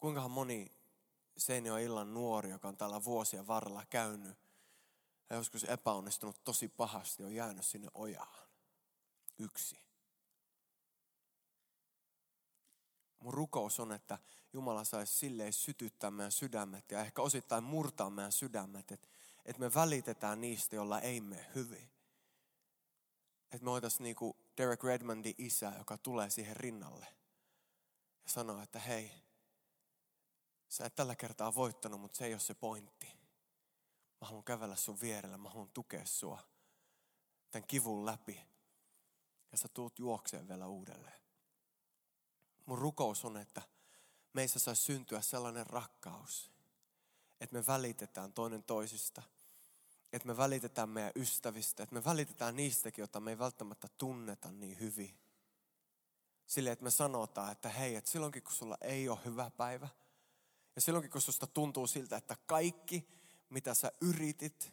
Kuinkahan 0.00 0.30
moni 0.30 0.72
Seinio 1.36 1.76
illan 1.76 2.14
nuori, 2.14 2.50
joka 2.50 2.68
on 2.68 2.76
täällä 2.76 3.04
vuosien 3.04 3.46
varrella 3.46 3.86
käynyt 3.90 4.38
ja 5.30 5.36
joskus 5.36 5.64
epäonnistunut 5.64 6.44
tosi 6.44 6.68
pahasti, 6.68 7.24
on 7.24 7.34
jäänyt 7.34 7.66
sinne 7.66 7.88
ojaan. 7.94 8.48
Yksi. 9.38 9.76
Mun 13.22 13.34
rukous 13.34 13.80
on, 13.80 13.92
että 13.92 14.18
Jumala 14.52 14.84
saisi 14.84 15.12
silleen 15.12 15.52
sytyttää 15.52 16.10
meidän 16.10 16.32
sydämet 16.32 16.90
ja 16.90 17.00
ehkä 17.00 17.22
osittain 17.22 17.64
murtaa 17.64 18.10
meidän 18.10 18.32
sydämet, 18.32 18.92
että, 18.92 19.08
että 19.44 19.60
me 19.60 19.74
välitetään 19.74 20.40
niistä, 20.40 20.76
joilla 20.76 21.00
ei 21.00 21.20
mene 21.20 21.46
hyvin. 21.54 21.90
Että 23.44 23.64
me 23.64 23.70
voitaisiin 23.70 24.04
niin 24.04 24.16
kuin 24.16 24.36
Derek 24.56 24.84
Redmondin 24.84 25.34
isä, 25.38 25.72
joka 25.78 25.98
tulee 25.98 26.30
siihen 26.30 26.56
rinnalle 26.56 27.06
ja 28.24 28.30
sanoo, 28.30 28.62
että 28.62 28.78
hei, 28.78 29.12
sä 30.68 30.84
et 30.86 30.94
tällä 30.94 31.16
kertaa 31.16 31.54
voittanut, 31.54 32.00
mutta 32.00 32.16
se 32.16 32.24
ei 32.24 32.32
ole 32.32 32.40
se 32.40 32.54
pointti. 32.54 33.06
Mä 34.20 34.26
haluan 34.26 34.44
kävellä 34.44 34.76
sun 34.76 35.00
vierellä, 35.00 35.38
mä 35.38 35.48
haluan 35.48 35.70
tukea 35.70 36.06
sua 36.06 36.38
tämän 37.50 37.66
kivun 37.66 38.06
läpi. 38.06 38.40
Ja 39.52 39.58
sä 39.58 39.68
tuut 39.68 39.98
juokseen 39.98 40.48
vielä 40.48 40.66
uudelleen. 40.66 41.21
Mun 42.66 42.78
rukous 42.78 43.24
on, 43.24 43.36
että 43.36 43.62
meissä 44.32 44.58
saisi 44.58 44.82
syntyä 44.82 45.20
sellainen 45.20 45.66
rakkaus, 45.66 46.52
että 47.40 47.56
me 47.56 47.66
välitetään 47.66 48.32
toinen 48.32 48.62
toisista. 48.62 49.22
Että 50.12 50.28
me 50.28 50.36
välitetään 50.36 50.88
meidän 50.88 51.12
ystävistä, 51.16 51.82
että 51.82 51.94
me 51.94 52.04
välitetään 52.04 52.56
niistäkin, 52.56 53.02
joita 53.02 53.20
me 53.20 53.30
ei 53.30 53.38
välttämättä 53.38 53.88
tunneta 53.98 54.52
niin 54.52 54.80
hyvin. 54.80 55.18
Sille, 56.46 56.70
että 56.70 56.84
me 56.84 56.90
sanotaan, 56.90 57.52
että 57.52 57.68
hei, 57.68 57.96
että 57.96 58.10
silloinkin 58.10 58.42
kun 58.42 58.52
sulla 58.52 58.78
ei 58.80 59.08
ole 59.08 59.18
hyvä 59.24 59.50
päivä, 59.50 59.88
ja 60.76 60.82
silloinkin 60.82 61.10
kun 61.10 61.20
susta 61.20 61.46
tuntuu 61.46 61.86
siltä, 61.86 62.16
että 62.16 62.36
kaikki, 62.46 63.08
mitä 63.50 63.74
sä 63.74 63.92
yritit, 64.00 64.72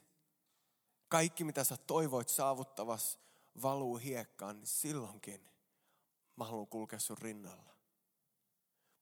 kaikki, 1.08 1.44
mitä 1.44 1.64
sä 1.64 1.78
toivoit 1.78 2.30
saavuttavas, 2.30 3.20
valuu 3.62 3.98
hiekkaan, 3.98 4.58
niin 4.58 4.68
silloinkin 4.68 5.50
mä 6.36 6.46
haluan 6.46 6.68
kulkea 6.68 7.00
sun 7.00 7.18
rinnalla. 7.18 7.74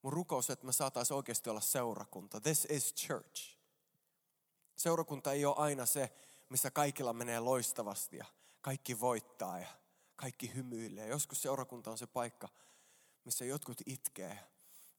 Mun 0.08 0.12
rukous, 0.12 0.50
että 0.50 0.66
me 0.66 0.72
saataisiin 0.72 1.16
oikeasti 1.16 1.50
olla 1.50 1.60
seurakunta. 1.60 2.40
This 2.40 2.64
is 2.70 2.94
church. 2.94 3.56
Seurakunta 4.76 5.32
ei 5.32 5.44
ole 5.44 5.54
aina 5.58 5.86
se, 5.86 6.12
missä 6.48 6.70
kaikilla 6.70 7.12
menee 7.12 7.40
loistavasti 7.40 8.16
ja 8.16 8.24
kaikki 8.60 9.00
voittaa 9.00 9.58
ja 9.58 9.66
kaikki 10.16 10.54
hymyilee. 10.54 11.08
Joskus 11.08 11.42
seurakunta 11.42 11.90
on 11.90 11.98
se 11.98 12.06
paikka, 12.06 12.48
missä 13.24 13.44
jotkut 13.44 13.80
itkee, 13.86 14.38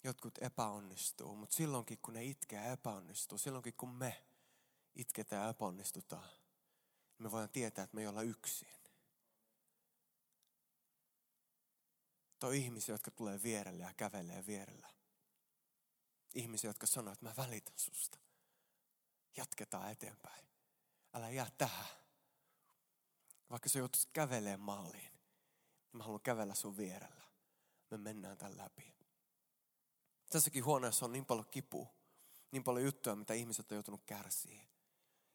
jotkut 0.04 0.38
epäonnistuu. 0.42 1.36
Mutta 1.36 1.56
silloinkin, 1.56 2.00
kun 2.02 2.14
ne 2.14 2.24
itkee 2.24 2.66
ja 2.66 2.72
epäonnistuu, 2.72 3.38
silloinkin 3.38 3.74
kun 3.78 3.90
me 3.90 4.24
itketään 4.96 5.44
ja 5.44 5.50
epäonnistutaan, 5.50 6.30
niin 6.30 7.24
me 7.24 7.32
voidaan 7.32 7.50
tietää, 7.50 7.84
että 7.84 7.96
me 7.96 8.02
ei 8.02 8.08
olla 8.08 8.22
yksin. 8.22 8.70
Tuo 12.40 12.52
ihmisiä, 12.52 12.94
jotka 12.94 13.12
tulee 13.12 13.44
vierelle 13.44 13.84
ja 13.84 13.94
kävelee 13.98 14.46
vierellä. 14.46 14.99
Ihmisiä, 16.34 16.70
jotka 16.70 16.88
sanoo, 16.88 17.14
että 17.14 17.26
mä 17.26 17.34
välitän 17.38 17.80
susta. 17.80 18.18
Jatketaan 19.38 19.92
eteenpäin. 19.92 20.46
Älä 21.14 21.30
jää 21.30 21.50
tähän. 21.58 21.88
Vaikka 23.50 23.70
se 23.70 23.80
joutuisi 23.80 24.08
kävelemään 24.14 24.60
maaliin, 24.60 25.14
niin 25.14 25.98
mä 25.98 26.04
haluan 26.04 26.22
kävellä 26.22 26.56
sun 26.56 26.78
vierellä. 26.78 27.24
Me 27.92 27.98
mennään 27.98 28.38
tämän 28.38 28.58
läpi. 28.58 28.96
Tässäkin 30.30 30.66
huoneessa 30.66 31.06
on 31.06 31.12
niin 31.12 31.26
paljon 31.26 31.48
kipua, 31.52 31.88
niin 32.52 32.64
paljon 32.64 32.86
juttuja, 32.86 33.16
mitä 33.16 33.34
ihmiset 33.34 33.72
on 33.72 33.76
joutunut 33.76 34.04
kärsiä. 34.06 34.62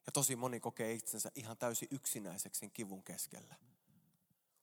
Ja 0.06 0.12
tosi 0.12 0.36
moni 0.36 0.60
kokee 0.60 0.92
itsensä 0.92 1.30
ihan 1.34 1.56
täysin 1.56 1.88
yksinäiseksi 1.90 2.70
kivun 2.70 3.04
keskellä. 3.04 3.54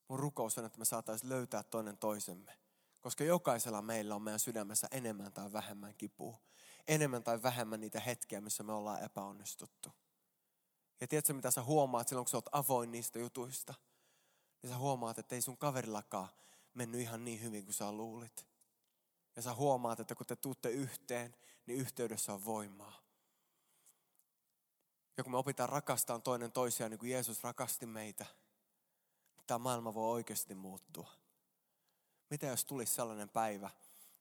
Mun 0.08 0.20
rukous 0.20 0.58
on, 0.58 0.65
että 0.65 0.80
me 0.80 0.86
saataisiin 0.86 1.30
löytää 1.30 1.63
toinen 1.63 1.98
toisemme. 1.98 2.61
Koska 3.01 3.23
jokaisella 3.23 3.81
meillä 3.81 4.15
on 4.15 4.21
meidän 4.21 4.39
sydämessä 4.39 4.87
enemmän 4.91 5.33
tai 5.33 5.53
vähemmän 5.53 5.95
kipua. 5.95 6.37
Enemmän 6.87 7.23
tai 7.23 7.43
vähemmän 7.43 7.81
niitä 7.81 7.99
hetkiä, 7.99 8.41
missä 8.41 8.63
me 8.63 8.73
ollaan 8.73 9.03
epäonnistuttu. 9.03 9.89
Ja 11.01 11.07
tiedätkö, 11.07 11.33
mitä 11.33 11.51
sä 11.51 11.63
huomaat 11.63 12.07
silloin, 12.07 12.25
kun 12.25 12.29
sä 12.29 12.37
oot 12.37 12.49
avoin 12.51 12.91
niistä 12.91 13.19
jutuista? 13.19 13.73
Niin 14.61 14.71
sä 14.71 14.77
huomaat, 14.77 15.19
että 15.19 15.35
ei 15.35 15.41
sun 15.41 15.57
kaverillakaan 15.57 16.29
mennyt 16.73 17.01
ihan 17.01 17.25
niin 17.25 17.41
hyvin 17.41 17.63
kuin 17.63 17.73
sä 17.73 17.91
luulit. 17.91 18.47
Ja 19.35 19.41
sä 19.41 19.53
huomaat, 19.53 19.99
että 19.99 20.15
kun 20.15 20.25
te 20.25 20.35
tuutte 20.35 20.69
yhteen, 20.69 21.35
niin 21.65 21.79
yhteydessä 21.79 22.33
on 22.33 22.45
voimaa. 22.45 23.01
Ja 25.17 25.23
kun 25.23 25.31
me 25.31 25.37
opitaan 25.37 25.69
rakastamaan 25.69 26.21
toinen 26.21 26.51
toisiaan 26.51 26.91
niin 26.91 26.99
kuin 26.99 27.11
Jeesus 27.11 27.43
rakasti 27.43 27.85
meitä, 27.85 28.25
niin 29.37 29.45
tämä 29.47 29.57
maailma 29.57 29.93
voi 29.93 30.11
oikeasti 30.11 30.55
muuttua. 30.55 31.20
Mitä 32.32 32.46
jos 32.48 32.65
tulisi 32.65 32.94
sellainen 32.94 33.30
päivä, 33.30 33.70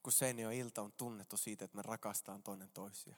kun 0.02 0.12
Seinio 0.12 0.50
ilta 0.50 0.82
on 0.82 0.92
tunnettu 0.92 1.36
siitä, 1.36 1.64
että 1.64 1.76
me 1.76 1.82
rakastaan 1.82 2.42
toinen 2.42 2.70
toisia? 2.70 3.16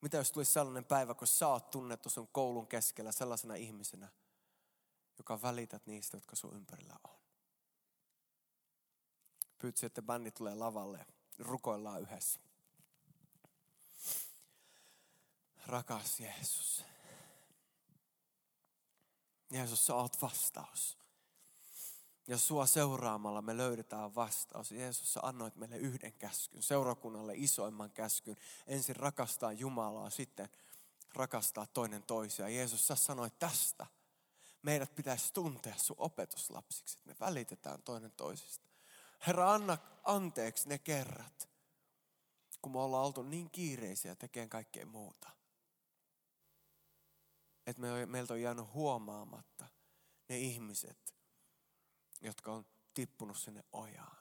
Mitä 0.00 0.16
jos 0.16 0.32
tulisi 0.32 0.52
sellainen 0.52 0.84
päivä, 0.84 1.14
kun 1.14 1.26
sä 1.26 1.48
oot 1.48 1.70
tunnettu 1.70 2.10
sun 2.10 2.28
koulun 2.28 2.66
keskellä 2.66 3.12
sellaisena 3.12 3.54
ihmisenä, 3.54 4.08
joka 5.18 5.42
välität 5.42 5.86
niistä, 5.86 6.16
jotka 6.16 6.36
sun 6.36 6.56
ympärillä 6.56 6.96
on? 7.04 7.14
Pyytsi, 9.58 9.86
että 9.86 10.02
bändi 10.02 10.30
tulee 10.30 10.54
lavalle. 10.54 11.06
Rukoillaan 11.38 12.02
yhdessä. 12.02 12.40
Rakas 15.66 16.20
Jeesus. 16.20 16.84
Jeesus, 19.50 19.86
sä 19.86 19.94
oot 19.94 20.22
vastaus. 20.22 21.03
Ja 22.26 22.38
sua 22.38 22.66
seuraamalla 22.66 23.42
me 23.42 23.56
löydetään 23.56 24.14
vastaus. 24.14 24.72
Jeesus, 24.72 25.12
sä 25.12 25.20
annoit 25.22 25.56
meille 25.56 25.76
yhden 25.76 26.12
käskyn, 26.12 26.62
seurakunnalle 26.62 27.32
isoimman 27.36 27.90
käskyn. 27.90 28.36
Ensin 28.66 28.96
rakastaa 28.96 29.52
Jumalaa, 29.52 30.10
sitten 30.10 30.48
rakastaa 31.14 31.66
toinen 31.66 32.02
toisia. 32.02 32.48
Jeesus, 32.48 32.86
sä 32.86 32.94
sanoit 32.94 33.38
tästä. 33.38 33.86
Meidät 34.62 34.94
pitäisi 34.94 35.32
tuntea 35.32 35.74
sun 35.76 35.96
opetuslapsiksi, 35.98 36.98
että 36.98 37.08
me 37.08 37.16
välitetään 37.20 37.82
toinen 37.82 38.12
toisista. 38.12 38.68
Herra, 39.26 39.52
anna 39.52 39.78
anteeksi 40.04 40.68
ne 40.68 40.78
kerrat, 40.78 41.48
kun 42.62 42.72
me 42.72 42.78
ollaan 42.78 43.06
oltu 43.06 43.22
niin 43.22 43.50
kiireisiä 43.50 44.14
tekemään 44.14 44.48
kaikkea 44.48 44.86
muuta. 44.86 45.30
Että 47.66 47.82
me, 47.82 48.06
meiltä 48.06 48.34
on 48.34 48.42
jäänyt 48.42 48.72
huomaamatta 48.74 49.66
ne 50.28 50.38
ihmiset, 50.38 51.13
jotka 52.24 52.52
on 52.52 52.66
tippunut 52.94 53.36
sinne 53.36 53.64
ojaan. 53.72 54.16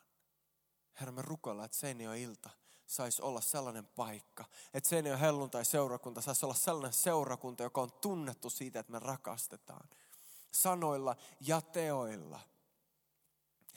Herra, 1.00 1.12
me 1.12 1.22
rukoillaan, 1.22 1.66
että 1.66 1.78
Seinio 1.78 2.14
ilta 2.14 2.50
saisi 2.86 3.22
olla 3.22 3.42
sellainen 3.42 3.86
paikka, 3.86 4.46
että 4.74 4.90
Seinio 4.90 5.18
helluntai 5.18 5.66
seurakunta 5.66 6.22
saisi 6.22 6.46
olla 6.46 6.56
sellainen 6.56 6.94
seurakunta, 6.94 7.64
joka 7.64 7.82
on 7.82 7.92
tunnettu 7.92 8.50
siitä, 8.50 8.80
että 8.80 8.92
me 8.92 9.00
rakastetaan. 9.00 9.90
Sanoilla 10.52 11.16
ja 11.40 11.62
teoilla. 11.62 12.40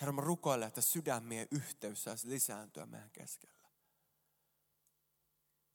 Herra, 0.00 0.12
mä 0.12 0.20
rukoilen, 0.20 0.68
että 0.68 0.80
sydämien 0.80 1.48
yhteys 1.50 2.04
saisi 2.04 2.28
lisääntyä 2.28 2.86
meidän 2.86 3.10
keskellä. 3.10 3.66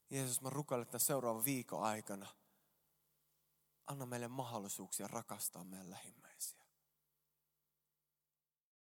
Jeesus, 0.10 0.42
mä 0.42 0.50
rukoilen, 0.50 0.84
että 0.86 1.00
seuraavan 1.00 1.46
viikon 1.46 1.84
aikana 1.84 2.28
anna 3.88 4.06
meille 4.06 4.28
mahdollisuuksia 4.28 5.08
rakastaa 5.08 5.64
meidän 5.64 5.90
lähimmäisiä. 5.90 6.61